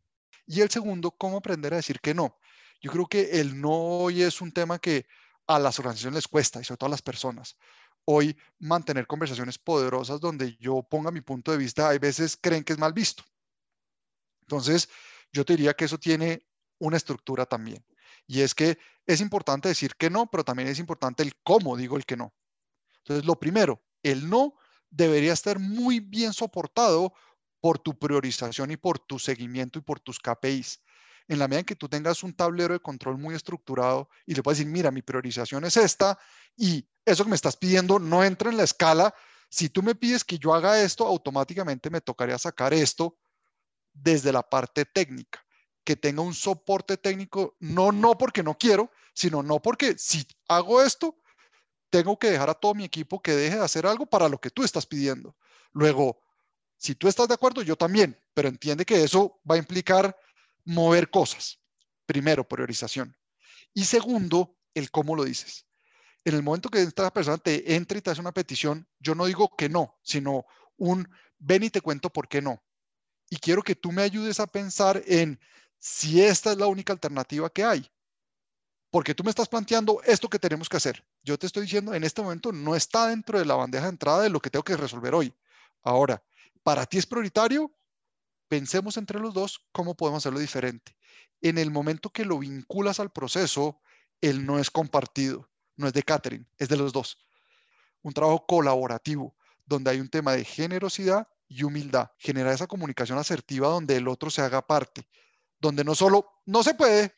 Y 0.46 0.60
el 0.60 0.70
segundo, 0.70 1.12
¿cómo 1.12 1.38
aprender 1.38 1.72
a 1.72 1.76
decir 1.76 2.00
que 2.00 2.14
no? 2.14 2.38
Yo 2.80 2.90
creo 2.90 3.06
que 3.06 3.40
el 3.40 3.60
no 3.60 3.70
hoy 3.70 4.22
es 4.22 4.40
un 4.40 4.52
tema 4.52 4.78
que 4.78 5.06
a 5.46 5.58
las 5.58 5.78
organizaciones 5.78 6.16
les 6.16 6.28
cuesta 6.28 6.60
y 6.60 6.64
sobre 6.64 6.78
todo 6.78 6.88
a 6.88 6.90
las 6.90 7.02
personas. 7.02 7.56
Hoy 8.04 8.36
mantener 8.58 9.06
conversaciones 9.06 9.58
poderosas 9.58 10.20
donde 10.20 10.56
yo 10.56 10.82
ponga 10.82 11.10
mi 11.10 11.22
punto 11.22 11.52
de 11.52 11.58
vista, 11.58 11.88
hay 11.88 11.98
veces 11.98 12.36
creen 12.36 12.64
que 12.64 12.74
es 12.74 12.78
mal 12.78 12.92
visto. 12.92 13.22
Entonces, 14.42 14.90
yo 15.32 15.44
te 15.44 15.54
diría 15.54 15.74
que 15.74 15.84
eso 15.84 15.98
tiene 15.98 16.46
una 16.78 16.96
estructura 16.96 17.46
también. 17.46 17.84
Y 18.26 18.40
es 18.40 18.54
que 18.54 18.78
es 19.06 19.20
importante 19.20 19.68
decir 19.68 19.94
que 19.96 20.10
no, 20.10 20.30
pero 20.30 20.44
también 20.44 20.68
es 20.68 20.78
importante 20.78 21.22
el 21.22 21.34
cómo 21.42 21.76
digo 21.76 21.96
el 21.96 22.06
que 22.06 22.16
no. 22.16 22.34
Entonces, 22.98 23.26
lo 23.26 23.38
primero, 23.38 23.82
el 24.02 24.28
no 24.28 24.54
debería 24.90 25.32
estar 25.32 25.58
muy 25.58 26.00
bien 26.00 26.32
soportado 26.32 27.12
por 27.60 27.78
tu 27.78 27.98
priorización 27.98 28.70
y 28.70 28.76
por 28.76 28.98
tu 28.98 29.18
seguimiento 29.18 29.78
y 29.78 29.82
por 29.82 30.00
tus 30.00 30.18
KPIs. 30.18 30.80
En 31.28 31.38
la 31.38 31.48
medida 31.48 31.60
en 31.60 31.66
que 31.66 31.76
tú 31.76 31.88
tengas 31.88 32.22
un 32.22 32.34
tablero 32.34 32.74
de 32.74 32.80
control 32.80 33.16
muy 33.16 33.34
estructurado 33.34 34.10
y 34.26 34.34
le 34.34 34.42
puedes 34.42 34.58
decir, 34.58 34.70
mira, 34.70 34.90
mi 34.90 35.00
priorización 35.00 35.64
es 35.64 35.76
esta 35.76 36.18
y 36.56 36.86
eso 37.04 37.24
que 37.24 37.30
me 37.30 37.36
estás 37.36 37.56
pidiendo 37.56 37.98
no 37.98 38.22
entra 38.22 38.50
en 38.50 38.58
la 38.58 38.64
escala. 38.64 39.14
Si 39.48 39.70
tú 39.70 39.82
me 39.82 39.94
pides 39.94 40.24
que 40.24 40.38
yo 40.38 40.52
haga 40.52 40.82
esto, 40.82 41.06
automáticamente 41.06 41.88
me 41.88 42.02
tocaría 42.02 42.36
sacar 42.38 42.74
esto 42.74 43.16
desde 43.94 44.32
la 44.32 44.42
parte 44.42 44.84
técnica, 44.84 45.44
que 45.84 45.96
tenga 45.96 46.22
un 46.22 46.34
soporte 46.34 46.96
técnico, 46.96 47.56
no, 47.60 47.92
no 47.92 48.18
porque 48.18 48.42
no 48.42 48.58
quiero, 48.58 48.90
sino 49.14 49.42
no 49.42 49.62
porque 49.62 49.94
si 49.96 50.26
hago 50.48 50.82
esto, 50.82 51.16
tengo 51.90 52.18
que 52.18 52.30
dejar 52.30 52.50
a 52.50 52.54
todo 52.54 52.74
mi 52.74 52.84
equipo 52.84 53.22
que 53.22 53.32
deje 53.32 53.56
de 53.56 53.64
hacer 53.64 53.86
algo 53.86 54.04
para 54.04 54.28
lo 54.28 54.38
que 54.38 54.50
tú 54.50 54.64
estás 54.64 54.84
pidiendo. 54.84 55.36
Luego, 55.72 56.20
si 56.76 56.94
tú 56.94 57.06
estás 57.06 57.28
de 57.28 57.34
acuerdo, 57.34 57.62
yo 57.62 57.76
también, 57.76 58.20
pero 58.34 58.48
entiende 58.48 58.84
que 58.84 59.04
eso 59.04 59.40
va 59.48 59.54
a 59.54 59.58
implicar 59.58 60.16
mover 60.64 61.08
cosas. 61.08 61.60
Primero, 62.04 62.46
priorización. 62.46 63.16
Y 63.72 63.84
segundo, 63.84 64.56
el 64.74 64.90
cómo 64.90 65.14
lo 65.14 65.24
dices. 65.24 65.66
En 66.24 66.34
el 66.34 66.42
momento 66.42 66.68
que 66.68 66.82
esta 66.82 67.12
persona 67.12 67.38
te 67.38 67.74
entra 67.74 67.98
y 67.98 68.00
te 68.00 68.10
hace 68.10 68.20
una 68.20 68.32
petición, 68.32 68.88
yo 68.98 69.14
no 69.14 69.26
digo 69.26 69.54
que 69.56 69.68
no, 69.68 69.98
sino 70.02 70.46
un 70.76 71.08
ven 71.38 71.62
y 71.62 71.70
te 71.70 71.80
cuento 71.80 72.10
por 72.10 72.28
qué 72.28 72.42
no 72.42 72.62
y 73.30 73.36
quiero 73.36 73.62
que 73.62 73.74
tú 73.74 73.92
me 73.92 74.02
ayudes 74.02 74.40
a 74.40 74.46
pensar 74.46 75.02
en 75.06 75.38
si 75.78 76.22
esta 76.22 76.52
es 76.52 76.58
la 76.58 76.66
única 76.66 76.92
alternativa 76.92 77.50
que 77.50 77.64
hay. 77.64 77.90
Porque 78.90 79.14
tú 79.14 79.24
me 79.24 79.30
estás 79.30 79.48
planteando 79.48 80.00
esto 80.04 80.28
que 80.28 80.38
tenemos 80.38 80.68
que 80.68 80.76
hacer. 80.76 81.04
Yo 81.22 81.38
te 81.38 81.46
estoy 81.46 81.64
diciendo, 81.64 81.94
en 81.94 82.04
este 82.04 82.22
momento 82.22 82.52
no 82.52 82.76
está 82.76 83.08
dentro 83.08 83.38
de 83.38 83.44
la 83.44 83.54
bandeja 83.54 83.84
de 83.84 83.90
entrada 83.90 84.22
de 84.22 84.30
lo 84.30 84.40
que 84.40 84.50
tengo 84.50 84.62
que 84.62 84.76
resolver 84.76 85.14
hoy. 85.14 85.34
Ahora, 85.82 86.22
para 86.62 86.86
ti 86.86 86.98
es 86.98 87.06
prioritario, 87.06 87.70
pensemos 88.48 88.96
entre 88.96 89.18
los 89.18 89.34
dos 89.34 89.66
cómo 89.72 89.94
podemos 89.94 90.22
hacerlo 90.22 90.38
diferente. 90.38 90.96
En 91.42 91.58
el 91.58 91.70
momento 91.70 92.10
que 92.10 92.24
lo 92.24 92.38
vinculas 92.38 93.00
al 93.00 93.10
proceso, 93.10 93.80
él 94.20 94.46
no 94.46 94.58
es 94.58 94.70
compartido, 94.70 95.50
no 95.76 95.86
es 95.86 95.92
de 95.92 96.02
Catherine, 96.02 96.46
es 96.56 96.68
de 96.68 96.76
los 96.76 96.92
dos. 96.92 97.18
Un 98.02 98.12
trabajo 98.12 98.46
colaborativo, 98.46 99.36
donde 99.66 99.90
hay 99.90 100.00
un 100.00 100.08
tema 100.08 100.32
de 100.32 100.44
generosidad 100.44 101.28
y 101.54 101.62
humildad, 101.62 102.10
generar 102.18 102.52
esa 102.52 102.66
comunicación 102.66 103.16
asertiva 103.16 103.68
donde 103.68 103.96
el 103.96 104.08
otro 104.08 104.28
se 104.28 104.42
haga 104.42 104.66
parte, 104.66 105.06
donde 105.60 105.84
no 105.84 105.94
solo 105.94 106.28
no 106.46 106.64
se 106.64 106.74
puede, 106.74 107.14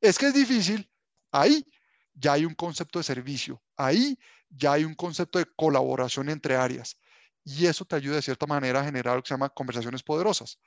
es 0.00 0.18
que 0.18 0.26
es 0.26 0.34
difícil, 0.34 0.88
ahí 1.32 1.66
ya 2.14 2.34
hay 2.34 2.44
un 2.44 2.54
concepto 2.54 3.00
de 3.00 3.02
servicio, 3.02 3.60
ahí 3.76 4.16
ya 4.48 4.74
hay 4.74 4.84
un 4.84 4.94
concepto 4.94 5.40
de 5.40 5.46
colaboración 5.56 6.28
entre 6.28 6.54
áreas 6.54 6.96
y 7.44 7.66
eso 7.66 7.84
te 7.84 7.96
ayuda 7.96 8.16
de 8.16 8.22
cierta 8.22 8.46
manera 8.46 8.80
a 8.80 8.84
generar 8.84 9.16
lo 9.16 9.22
que 9.22 9.28
se 9.28 9.34
llama 9.34 9.48
conversaciones 9.48 10.04
poderosas. 10.04 10.60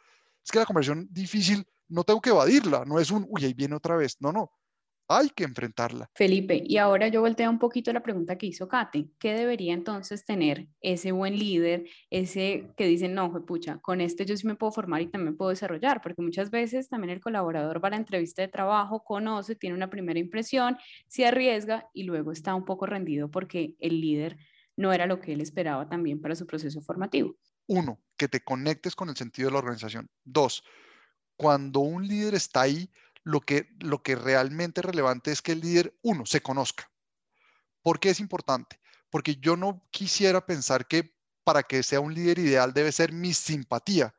Es 0.43 0.51
que 0.51 0.59
la 0.59 0.65
conversación 0.65 1.07
difícil 1.09 1.65
no 1.87 2.03
tengo 2.03 2.19
que 2.19 2.31
evadirla, 2.31 2.83
no 2.83 2.99
es 2.99 3.11
un, 3.11 3.25
uy, 3.29 3.45
ahí 3.45 3.53
viene 3.53 3.75
otra 3.75 3.95
vez, 3.95 4.17
no, 4.19 4.33
no, 4.33 4.51
hay 5.07 5.29
que 5.29 5.43
enfrentarla. 5.43 6.09
Felipe, 6.13 6.61
y 6.65 6.77
ahora 6.77 7.07
yo 7.07 7.21
volteo 7.21 7.49
un 7.49 7.59
poquito 7.59 7.93
la 7.93 8.01
pregunta 8.01 8.37
que 8.37 8.47
hizo 8.47 8.67
Kate. 8.67 9.09
¿Qué 9.19 9.33
debería 9.33 9.73
entonces 9.73 10.25
tener 10.25 10.67
ese 10.81 11.11
buen 11.11 11.37
líder, 11.37 11.85
ese 12.09 12.71
que 12.75 12.87
dice, 12.87 13.07
no, 13.07 13.31
pucha, 13.45 13.79
con 13.79 14.01
este 14.01 14.25
yo 14.25 14.35
sí 14.35 14.47
me 14.47 14.55
puedo 14.55 14.71
formar 14.71 15.01
y 15.01 15.07
también 15.07 15.37
puedo 15.37 15.49
desarrollar? 15.49 16.01
Porque 16.01 16.21
muchas 16.21 16.49
veces 16.49 16.89
también 16.89 17.11
el 17.11 17.21
colaborador 17.21 17.83
va 17.83 17.89
a 17.89 17.91
la 17.91 17.97
entrevista 17.97 18.41
de 18.41 18.47
trabajo, 18.47 19.03
conoce, 19.03 19.55
tiene 19.55 19.75
una 19.75 19.89
primera 19.89 20.19
impresión, 20.19 20.77
se 21.07 21.25
arriesga 21.25 21.87
y 21.93 22.03
luego 22.03 22.31
está 22.31 22.55
un 22.55 22.65
poco 22.65 22.85
rendido 22.85 23.29
porque 23.29 23.75
el 23.79 24.01
líder 24.01 24.37
no 24.75 24.91
era 24.91 25.05
lo 25.05 25.19
que 25.19 25.33
él 25.33 25.41
esperaba 25.41 25.87
también 25.87 26.21
para 26.21 26.35
su 26.35 26.45
proceso 26.45 26.81
formativo. 26.81 27.35
Uno, 27.67 27.99
que 28.17 28.27
te 28.27 28.41
conectes 28.41 28.95
con 28.95 29.09
el 29.09 29.15
sentido 29.15 29.47
de 29.47 29.53
la 29.53 29.59
organización. 29.59 30.09
Dos, 30.23 30.63
cuando 31.37 31.81
un 31.81 32.07
líder 32.07 32.35
está 32.35 32.61
ahí, 32.61 32.89
lo 33.25 33.41
que, 33.41 33.67
lo 33.79 34.01
que 34.03 34.15
realmente 34.15 34.79
es 34.79 34.85
relevante 34.85 35.31
es 35.31 35.41
que 35.41 35.51
el 35.53 35.59
líder, 35.59 35.97
uno, 36.03 36.25
se 36.25 36.41
conozca. 36.41 36.89
¿Por 37.81 37.99
qué 37.99 38.11
es 38.11 38.19
importante? 38.19 38.79
Porque 39.09 39.35
yo 39.37 39.57
no 39.57 39.85
quisiera 39.91 40.45
pensar 40.45 40.87
que 40.87 41.15
para 41.43 41.63
que 41.63 41.83
sea 41.83 41.99
un 41.99 42.13
líder 42.13 42.39
ideal 42.39 42.73
debe 42.73 42.91
ser 42.91 43.11
mi 43.11 43.33
simpatía, 43.33 44.13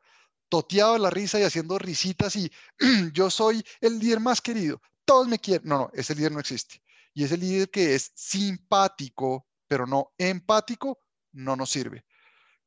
toteado 0.49 0.93
de 0.93 0.99
la 0.99 1.09
risa 1.09 1.39
y 1.39 1.43
haciendo 1.43 1.79
risitas 1.79 2.35
y 2.35 2.51
yo 3.13 3.29
soy 3.29 3.63
el 3.79 3.97
líder 3.97 4.19
más 4.19 4.41
querido, 4.41 4.81
todos 5.05 5.27
me 5.27 5.39
quieren. 5.39 5.67
No, 5.67 5.77
no, 5.77 5.91
ese 5.93 6.13
líder 6.13 6.33
no 6.33 6.39
existe. 6.39 6.81
Y 7.13 7.23
ese 7.23 7.37
líder 7.37 7.69
que 7.71 7.95
es 7.95 8.11
simpático, 8.13 9.47
pero 9.67 9.87
no 9.87 10.13
empático, 10.17 10.99
no 11.31 11.55
nos 11.55 11.69
sirve. 11.69 12.05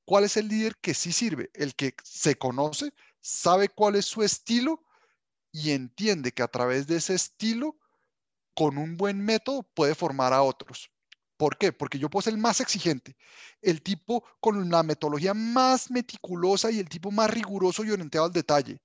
¿Cuál 0.07 0.25
es 0.25 0.39
el 0.39 0.49
líder 0.49 0.77
que 0.81 0.95
sí 0.95 1.13
sirve? 1.13 1.51
El 1.53 1.75
que 1.75 1.95
se 2.03 2.37
conoce, 2.37 2.95
sabe 3.21 3.69
cuál 3.69 3.97
es 3.97 4.07
su 4.07 4.23
estilo 4.23 4.83
y 5.53 5.73
entiende 5.73 6.33
que 6.33 6.43
a 6.43 6.49
través 6.49 6.87
de 6.87 6.97
ese 6.97 7.15
estilo, 7.15 7.77
con 8.55 8.79
un 8.79 8.97
buen 8.97 9.25
método, 9.25 9.63
puede 9.75 9.95
formar 9.95 10.33
a 10.33 10.43
otros. 10.43 10.91
¿Por 11.37 11.57
qué? 11.57 11.73
Porque 11.73 11.99
yo 11.99 12.11
puedo 12.11 12.23
ser 12.23 12.35
el 12.35 12.41
más 12.41 12.61
exigente, 12.61 13.17
el 13.63 13.83
tipo 13.83 14.25
con 14.41 14.69
la 14.69 14.83
metodología 14.83 15.33
más 15.33 15.91
meticulosa 15.91 16.71
y 16.71 16.79
el 16.79 16.89
tipo 16.89 17.11
más 17.11 17.31
riguroso 17.31 17.83
y 17.83 17.91
orientado 17.91 18.27
al 18.27 18.33
detalle. 18.33 18.83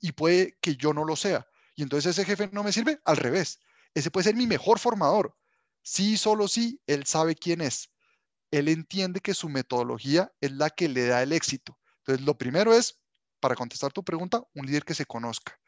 Y 0.00 0.12
puede 0.12 0.58
que 0.60 0.76
yo 0.76 0.92
no 0.92 1.04
lo 1.04 1.16
sea. 1.16 1.46
Y 1.74 1.82
entonces 1.82 2.10
ese 2.10 2.26
jefe 2.26 2.50
no 2.52 2.62
me 2.62 2.72
sirve. 2.72 3.00
Al 3.04 3.16
revés, 3.16 3.60
ese 3.94 4.10
puede 4.10 4.24
ser 4.24 4.36
mi 4.36 4.46
mejor 4.46 4.78
formador. 4.78 5.34
Sí, 5.82 6.18
solo 6.18 6.46
sí, 6.46 6.80
él 6.86 7.06
sabe 7.06 7.34
quién 7.34 7.62
es. 7.62 7.90
Él 8.50 8.68
entiende 8.68 9.20
que 9.20 9.32
su 9.32 9.48
metodología 9.48 10.30
es 10.40 10.52
la 10.52 10.68
que 10.68 10.88
le 10.88 11.06
da 11.06 11.22
el 11.22 11.32
éxito. 11.32 11.78
Entonces, 11.98 12.26
lo 12.26 12.36
primero 12.36 12.74
es, 12.74 13.00
para 13.40 13.54
contestar 13.54 13.92
tu 13.92 14.04
pregunta, 14.04 14.42
un 14.54 14.66
líder 14.66 14.84
que 14.84 14.94
se 14.94 15.06
conozca 15.06 15.58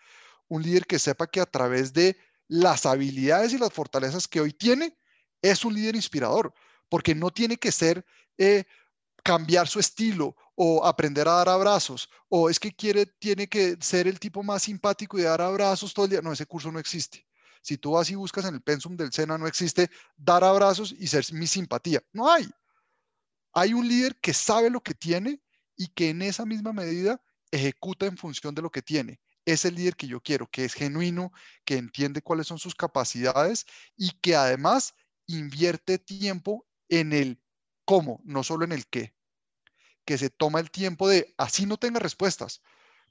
un 0.49 0.63
líder 0.63 0.87
que 0.87 0.99
sepa 0.99 1.27
que 1.27 1.41
a 1.41 1.47
través 1.47 1.93
de 1.93 2.17
las 2.49 2.87
habilidades 2.87 3.53
y 3.53 3.59
las 3.59 3.73
fortalezas 3.73 4.29
que 4.29 4.41
hoy 4.41 4.53
tiene, 4.53 4.97
es 5.43 5.65
un 5.65 5.75
líder 5.75 5.97
inspirador, 5.97 6.55
porque 6.89 7.15
no 7.15 7.31
tiene 7.31 7.57
que 7.57 7.73
ser 7.73 8.05
eh, 8.39 8.65
cambiar 9.23 9.69
su 9.69 9.81
estilo 9.81 10.37
o 10.55 10.85
aprender 10.85 11.27
a 11.29 11.33
dar 11.33 11.49
abrazos, 11.49 12.09
o 12.29 12.49
es 12.49 12.61
que 12.61 12.73
quiere, 12.73 13.07
tiene 13.07 13.49
que 13.49 13.77
ser 13.81 14.07
el 14.07 14.21
tipo 14.21 14.43
más 14.43 14.63
simpático 14.63 15.19
y 15.19 15.23
dar 15.23 15.41
abrazos 15.41 15.93
todo 15.93 16.05
el 16.05 16.11
día. 16.11 16.23
No, 16.23 16.33
ese 16.33 16.47
curso 16.47 16.71
no 16.71 16.79
existe. 16.79 17.27
Si 17.61 17.79
tú 17.79 17.93
vas 17.93 18.11
y 18.11 18.15
buscas 18.15 18.45
en 18.45 18.55
el 18.55 18.63
pensum 18.63 18.97
del 18.97 19.13
SENA, 19.13 19.39
no 19.39 19.47
existe 19.47 19.91
dar 20.17 20.45
abrazos 20.45 20.95
y 20.97 21.07
ser 21.07 21.25
mi 21.33 21.47
simpatía. 21.47 22.01
No 22.13 22.31
hay. 22.31 22.47
Hay 23.55 23.73
un 23.73 23.89
líder 23.89 24.17
que 24.21 24.35
sabe 24.35 24.69
lo 24.69 24.83
que 24.83 24.95
tiene 24.95 25.41
y 25.77 25.89
que 25.89 26.11
en 26.11 26.23
esa 26.23 26.45
misma 26.45 26.73
medida 26.73 27.21
ejecuta 27.51 28.07
en 28.07 28.17
función 28.17 28.55
de 28.55 28.63
lo 28.63 28.71
que 28.71 28.83
tiene 28.83 29.21
es 29.45 29.65
el 29.65 29.75
líder 29.75 29.97
que 29.97 30.07
yo 30.07 30.21
quiero, 30.21 30.49
que 30.51 30.65
es 30.65 30.75
genuino, 30.75 31.33
que 31.65 31.77
entiende 31.77 32.23
cuáles 32.23 32.47
son 32.47 32.59
sus 32.59 32.75
capacidades 32.75 33.67
y 33.97 34.11
que 34.21 34.37
además 34.37 34.95
invierte 35.27 35.99
tiempo 35.99 36.67
en 36.89 37.13
el 37.13 37.41
cómo, 37.85 38.21
no 38.25 38.43
solo 38.43 38.65
en 38.65 38.73
el 38.73 38.87
qué. 38.87 39.15
Que 40.05 40.19
se 40.19 40.31
toma 40.31 40.61
el 40.61 40.71
tiempo 40.71 41.09
de, 41.09 41.35
así 41.39 41.67
no 41.67 41.77
tenga 41.77 41.99
respuestas, 42.01 42.63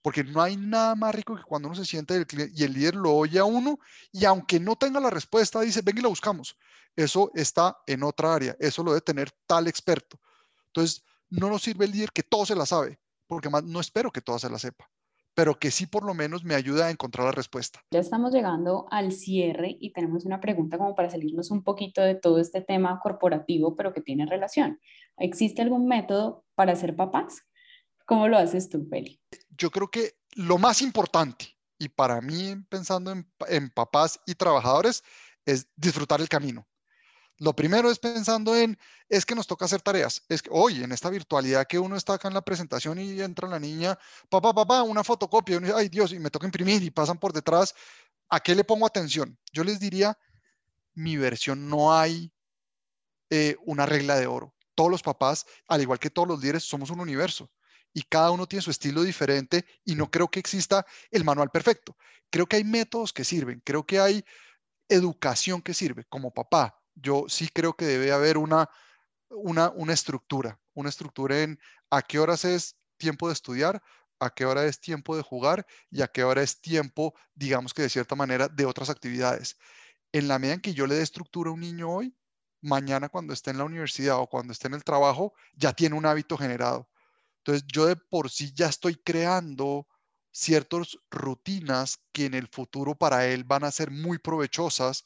porque 0.01 0.23
no 0.23 0.41
hay 0.41 0.57
nada 0.57 0.95
más 0.95 1.15
rico 1.15 1.35
que 1.35 1.43
cuando 1.43 1.69
uno 1.69 1.75
se 1.75 1.85
siente 1.85 2.25
y 2.53 2.63
el 2.63 2.73
líder 2.73 2.95
lo 2.95 3.13
oye 3.13 3.39
a 3.39 3.45
uno 3.45 3.79
y 4.11 4.25
aunque 4.25 4.59
no 4.59 4.75
tenga 4.75 4.99
la 4.99 5.09
respuesta, 5.09 5.61
dice, 5.61 5.81
venga 5.81 5.99
y 5.99 6.03
la 6.03 6.09
buscamos. 6.09 6.57
Eso 6.95 7.31
está 7.33 7.77
en 7.87 8.03
otra 8.03 8.33
área, 8.35 8.55
eso 8.59 8.83
lo 8.83 8.91
debe 8.91 9.01
tener 9.01 9.31
tal 9.47 9.67
experto. 9.67 10.19
Entonces, 10.67 11.03
no 11.29 11.49
nos 11.49 11.63
sirve 11.63 11.85
el 11.85 11.91
líder 11.91 12.11
que 12.11 12.21
todo 12.21 12.45
se 12.45 12.55
la 12.55 12.65
sabe, 12.65 12.99
porque 13.27 13.49
más 13.49 13.63
no 13.63 13.79
espero 13.79 14.11
que 14.11 14.21
todo 14.21 14.37
se 14.37 14.49
la 14.49 14.59
sepa 14.59 14.89
pero 15.35 15.57
que 15.57 15.71
sí 15.71 15.85
por 15.85 16.05
lo 16.05 16.13
menos 16.13 16.43
me 16.43 16.55
ayuda 16.55 16.87
a 16.87 16.91
encontrar 16.91 17.25
la 17.25 17.31
respuesta. 17.31 17.81
Ya 17.91 17.99
estamos 17.99 18.31
llegando 18.33 18.85
al 18.91 19.11
cierre 19.11 19.77
y 19.79 19.93
tenemos 19.93 20.25
una 20.25 20.39
pregunta 20.39 20.77
como 20.77 20.95
para 20.95 21.09
salirnos 21.09 21.51
un 21.51 21.63
poquito 21.63 22.01
de 22.01 22.15
todo 22.15 22.39
este 22.39 22.61
tema 22.61 22.99
corporativo, 23.01 23.75
pero 23.75 23.93
que 23.93 24.01
tiene 24.01 24.25
relación. 24.25 24.79
¿Existe 25.17 25.61
algún 25.61 25.87
método 25.87 26.45
para 26.55 26.75
ser 26.75 26.95
papás? 26.95 27.43
¿Cómo 28.05 28.27
lo 28.27 28.37
haces 28.37 28.69
tú, 28.69 28.87
Peli? 28.89 29.19
Yo 29.49 29.69
creo 29.69 29.89
que 29.89 30.13
lo 30.35 30.57
más 30.57 30.81
importante, 30.81 31.47
y 31.79 31.89
para 31.89 32.21
mí 32.21 32.55
pensando 32.69 33.11
en, 33.11 33.31
en 33.47 33.69
papás 33.69 34.19
y 34.25 34.35
trabajadores, 34.35 35.03
es 35.45 35.67
disfrutar 35.75 36.21
el 36.21 36.29
camino. 36.29 36.67
Lo 37.43 37.53
primero 37.53 37.91
es 37.91 37.99
pensando 37.99 38.55
en, 38.55 38.79
es 39.09 39.25
que 39.25 39.35
nos 39.35 39.47
toca 39.47 39.65
hacer 39.65 39.81
tareas. 39.81 40.23
Es 40.29 40.41
que 40.41 40.49
hoy, 40.49 40.81
en 40.81 40.93
esta 40.93 41.09
virtualidad 41.09 41.67
que 41.67 41.77
uno 41.77 41.97
está 41.97 42.13
acá 42.13 42.29
en 42.29 42.33
la 42.33 42.41
presentación 42.41 42.97
y 42.99 43.19
entra 43.19 43.49
la 43.49 43.59
niña, 43.59 43.99
papá, 44.29 44.53
papá, 44.53 44.81
una 44.83 45.03
fotocopia, 45.03 45.55
y 45.55 45.57
uno 45.57 45.67
dice, 45.67 45.77
ay 45.77 45.89
Dios, 45.89 46.13
y 46.13 46.19
me 46.19 46.29
toca 46.29 46.45
imprimir 46.45 46.81
y 46.81 46.89
pasan 46.89 47.17
por 47.17 47.33
detrás, 47.33 47.75
¿a 48.29 48.39
qué 48.39 48.55
le 48.55 48.63
pongo 48.63 48.85
atención? 48.85 49.37
Yo 49.51 49.65
les 49.65 49.81
diría, 49.81 50.17
mi 50.93 51.17
versión 51.17 51.67
no 51.67 51.93
hay 51.93 52.31
eh, 53.29 53.57
una 53.65 53.85
regla 53.85 54.15
de 54.15 54.25
oro. 54.25 54.55
Todos 54.73 54.89
los 54.89 55.03
papás, 55.03 55.45
al 55.67 55.81
igual 55.81 55.99
que 55.99 56.09
todos 56.09 56.29
los 56.29 56.39
líderes, 56.39 56.63
somos 56.63 56.91
un 56.91 57.01
universo 57.01 57.51
y 57.91 58.03
cada 58.03 58.31
uno 58.31 58.47
tiene 58.47 58.61
su 58.63 58.71
estilo 58.71 59.03
diferente 59.03 59.65
y 59.83 59.95
no 59.95 60.09
creo 60.09 60.29
que 60.29 60.39
exista 60.39 60.85
el 61.11 61.25
manual 61.25 61.49
perfecto. 61.49 61.97
Creo 62.29 62.47
que 62.47 62.55
hay 62.55 62.63
métodos 62.63 63.11
que 63.11 63.25
sirven, 63.25 63.61
creo 63.65 63.85
que 63.85 63.99
hay 63.99 64.23
educación 64.87 65.61
que 65.61 65.73
sirve. 65.73 66.05
Como 66.05 66.31
papá, 66.31 66.79
yo 66.95 67.25
sí 67.27 67.49
creo 67.53 67.73
que 67.73 67.85
debe 67.85 68.11
haber 68.11 68.37
una, 68.37 68.69
una, 69.29 69.69
una 69.71 69.93
estructura, 69.93 70.59
una 70.73 70.89
estructura 70.89 71.41
en 71.41 71.59
a 71.89 72.01
qué 72.01 72.19
horas 72.19 72.45
es 72.45 72.77
tiempo 72.97 73.27
de 73.27 73.33
estudiar, 73.33 73.81
a 74.19 74.29
qué 74.29 74.45
hora 74.45 74.65
es 74.65 74.79
tiempo 74.79 75.15
de 75.15 75.23
jugar 75.23 75.65
y 75.89 76.01
a 76.01 76.07
qué 76.07 76.23
hora 76.23 76.41
es 76.41 76.61
tiempo, 76.61 77.13
digamos 77.35 77.73
que 77.73 77.83
de 77.83 77.89
cierta 77.89 78.15
manera, 78.15 78.47
de 78.47 78.65
otras 78.65 78.89
actividades. 78.89 79.57
En 80.11 80.27
la 80.27 80.39
medida 80.39 80.55
en 80.55 80.61
que 80.61 80.73
yo 80.73 80.87
le 80.87 80.95
dé 80.95 81.03
estructura 81.03 81.49
a 81.49 81.53
un 81.53 81.59
niño 81.61 81.89
hoy, 81.89 82.15
mañana 82.61 83.09
cuando 83.09 83.33
esté 83.33 83.51
en 83.51 83.57
la 83.57 83.65
universidad 83.65 84.19
o 84.19 84.27
cuando 84.27 84.53
esté 84.53 84.67
en 84.67 84.75
el 84.75 84.83
trabajo, 84.83 85.33
ya 85.53 85.73
tiene 85.73 85.95
un 85.95 86.05
hábito 86.05 86.37
generado. 86.37 86.89
Entonces, 87.39 87.65
yo 87.67 87.85
de 87.85 87.97
por 87.97 88.29
sí 88.29 88.53
ya 88.55 88.67
estoy 88.67 88.95
creando 88.95 89.87
ciertas 90.31 90.97
rutinas 91.11 91.99
que 92.13 92.25
en 92.25 92.33
el 92.33 92.47
futuro 92.47 92.95
para 92.95 93.27
él 93.27 93.43
van 93.43 93.65
a 93.65 93.71
ser 93.71 93.91
muy 93.91 94.17
provechosas 94.17 95.03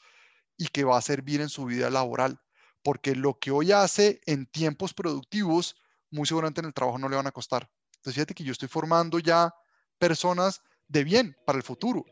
y 0.57 0.67
que 0.67 0.83
va 0.83 0.97
a 0.97 1.01
servir 1.01 1.41
en 1.41 1.49
su 1.49 1.65
vida 1.65 1.89
laboral, 1.89 2.39
porque 2.83 3.15
lo 3.15 3.37
que 3.39 3.51
hoy 3.51 3.71
hace 3.71 4.21
en 4.25 4.45
tiempos 4.47 4.93
productivos, 4.93 5.75
muy 6.09 6.25
seguramente 6.25 6.61
en 6.61 6.67
el 6.67 6.73
trabajo 6.73 6.97
no 6.97 7.09
le 7.09 7.15
van 7.15 7.27
a 7.27 7.31
costar. 7.31 7.69
Entonces, 7.95 8.15
fíjate 8.15 8.33
que 8.33 8.43
yo 8.43 8.51
estoy 8.51 8.67
formando 8.67 9.19
ya 9.19 9.53
personas 9.97 10.61
de 10.87 11.03
bien 11.03 11.35
para 11.45 11.57
el 11.57 11.63
futuro. 11.63 12.05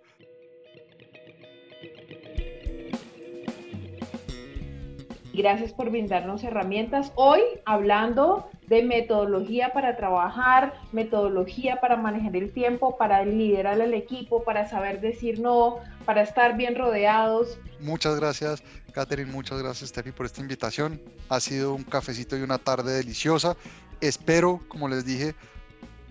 Gracias 5.33 5.73
por 5.73 5.89
brindarnos 5.89 6.43
herramientas. 6.43 7.11
Hoy 7.15 7.41
hablando 7.65 8.49
de 8.67 8.83
metodología 8.83 9.71
para 9.73 9.95
trabajar, 9.95 10.73
metodología 10.91 11.79
para 11.81 11.97
manejar 11.97 12.35
el 12.35 12.51
tiempo, 12.51 12.97
para 12.97 13.23
liderar 13.23 13.81
al 13.81 13.93
equipo, 13.93 14.43
para 14.43 14.67
saber 14.67 15.01
decir 15.01 15.39
no, 15.39 15.77
para 16.05 16.23
estar 16.23 16.57
bien 16.57 16.75
rodeados. 16.75 17.57
Muchas 17.79 18.19
gracias, 18.19 18.63
Catherine. 18.93 19.31
Muchas 19.31 19.61
gracias, 19.61 19.89
Steffi, 19.89 20.11
por 20.11 20.25
esta 20.25 20.41
invitación. 20.41 21.01
Ha 21.29 21.39
sido 21.39 21.73
un 21.73 21.83
cafecito 21.83 22.37
y 22.37 22.41
una 22.41 22.57
tarde 22.57 22.93
deliciosa. 22.93 23.55
Espero, 24.01 24.61
como 24.67 24.87
les 24.87 25.05
dije, 25.05 25.35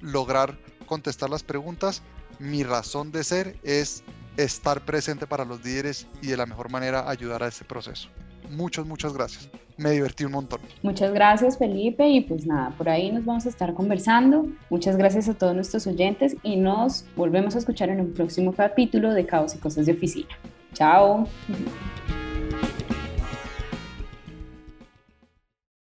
lograr 0.01 0.57
contestar 0.87 1.31
las 1.31 1.43
preguntas. 1.43 2.03
Mi 2.39 2.63
razón 2.63 3.13
de 3.13 3.25
ser 3.25 3.57
es 3.63 4.03
estar 4.37 4.85
presente 4.85 5.27
para 5.27 5.45
los 5.45 5.65
líderes 5.65 6.07
y 6.21 6.29
de 6.29 6.37
la 6.37 6.47
mejor 6.47 6.71
manera 6.71 7.09
ayudar 7.09 7.43
a 7.43 7.49
este 7.49 7.65
proceso. 7.65 8.09
Muchas, 8.51 8.87
muchas 8.87 9.13
gracias. 9.13 9.51
Me 9.77 9.91
divertí 9.91 10.25
un 10.25 10.33
montón. 10.33 10.61
Muchas 10.83 11.13
gracias, 11.13 11.59
Felipe. 11.59 12.09
Y 12.09 12.21
pues 12.21 12.47
nada, 12.47 12.71
por 12.77 12.89
ahí 12.89 13.11
nos 13.11 13.25
vamos 13.25 13.47
a 13.47 13.49
estar 13.49 13.75
conversando. 13.75 14.47
Muchas 14.71 14.97
gracias 14.97 15.29
a 15.29 15.35
todos 15.35 15.55
nuestros 15.55 15.87
oyentes 15.87 16.37
y 16.43 16.57
nos 16.57 17.05
volvemos 17.17 17.57
a 17.57 17.59
escuchar 17.59 17.89
en 17.89 18.01
un 18.01 18.13
próximo 18.13 18.53
capítulo 18.53 19.13
de 19.13 19.27
Caos 19.27 19.55
y 19.55 19.59
Cosas 19.59 19.87
de 19.87 19.93
Oficina. 19.93 20.29
Chao. 20.75 21.29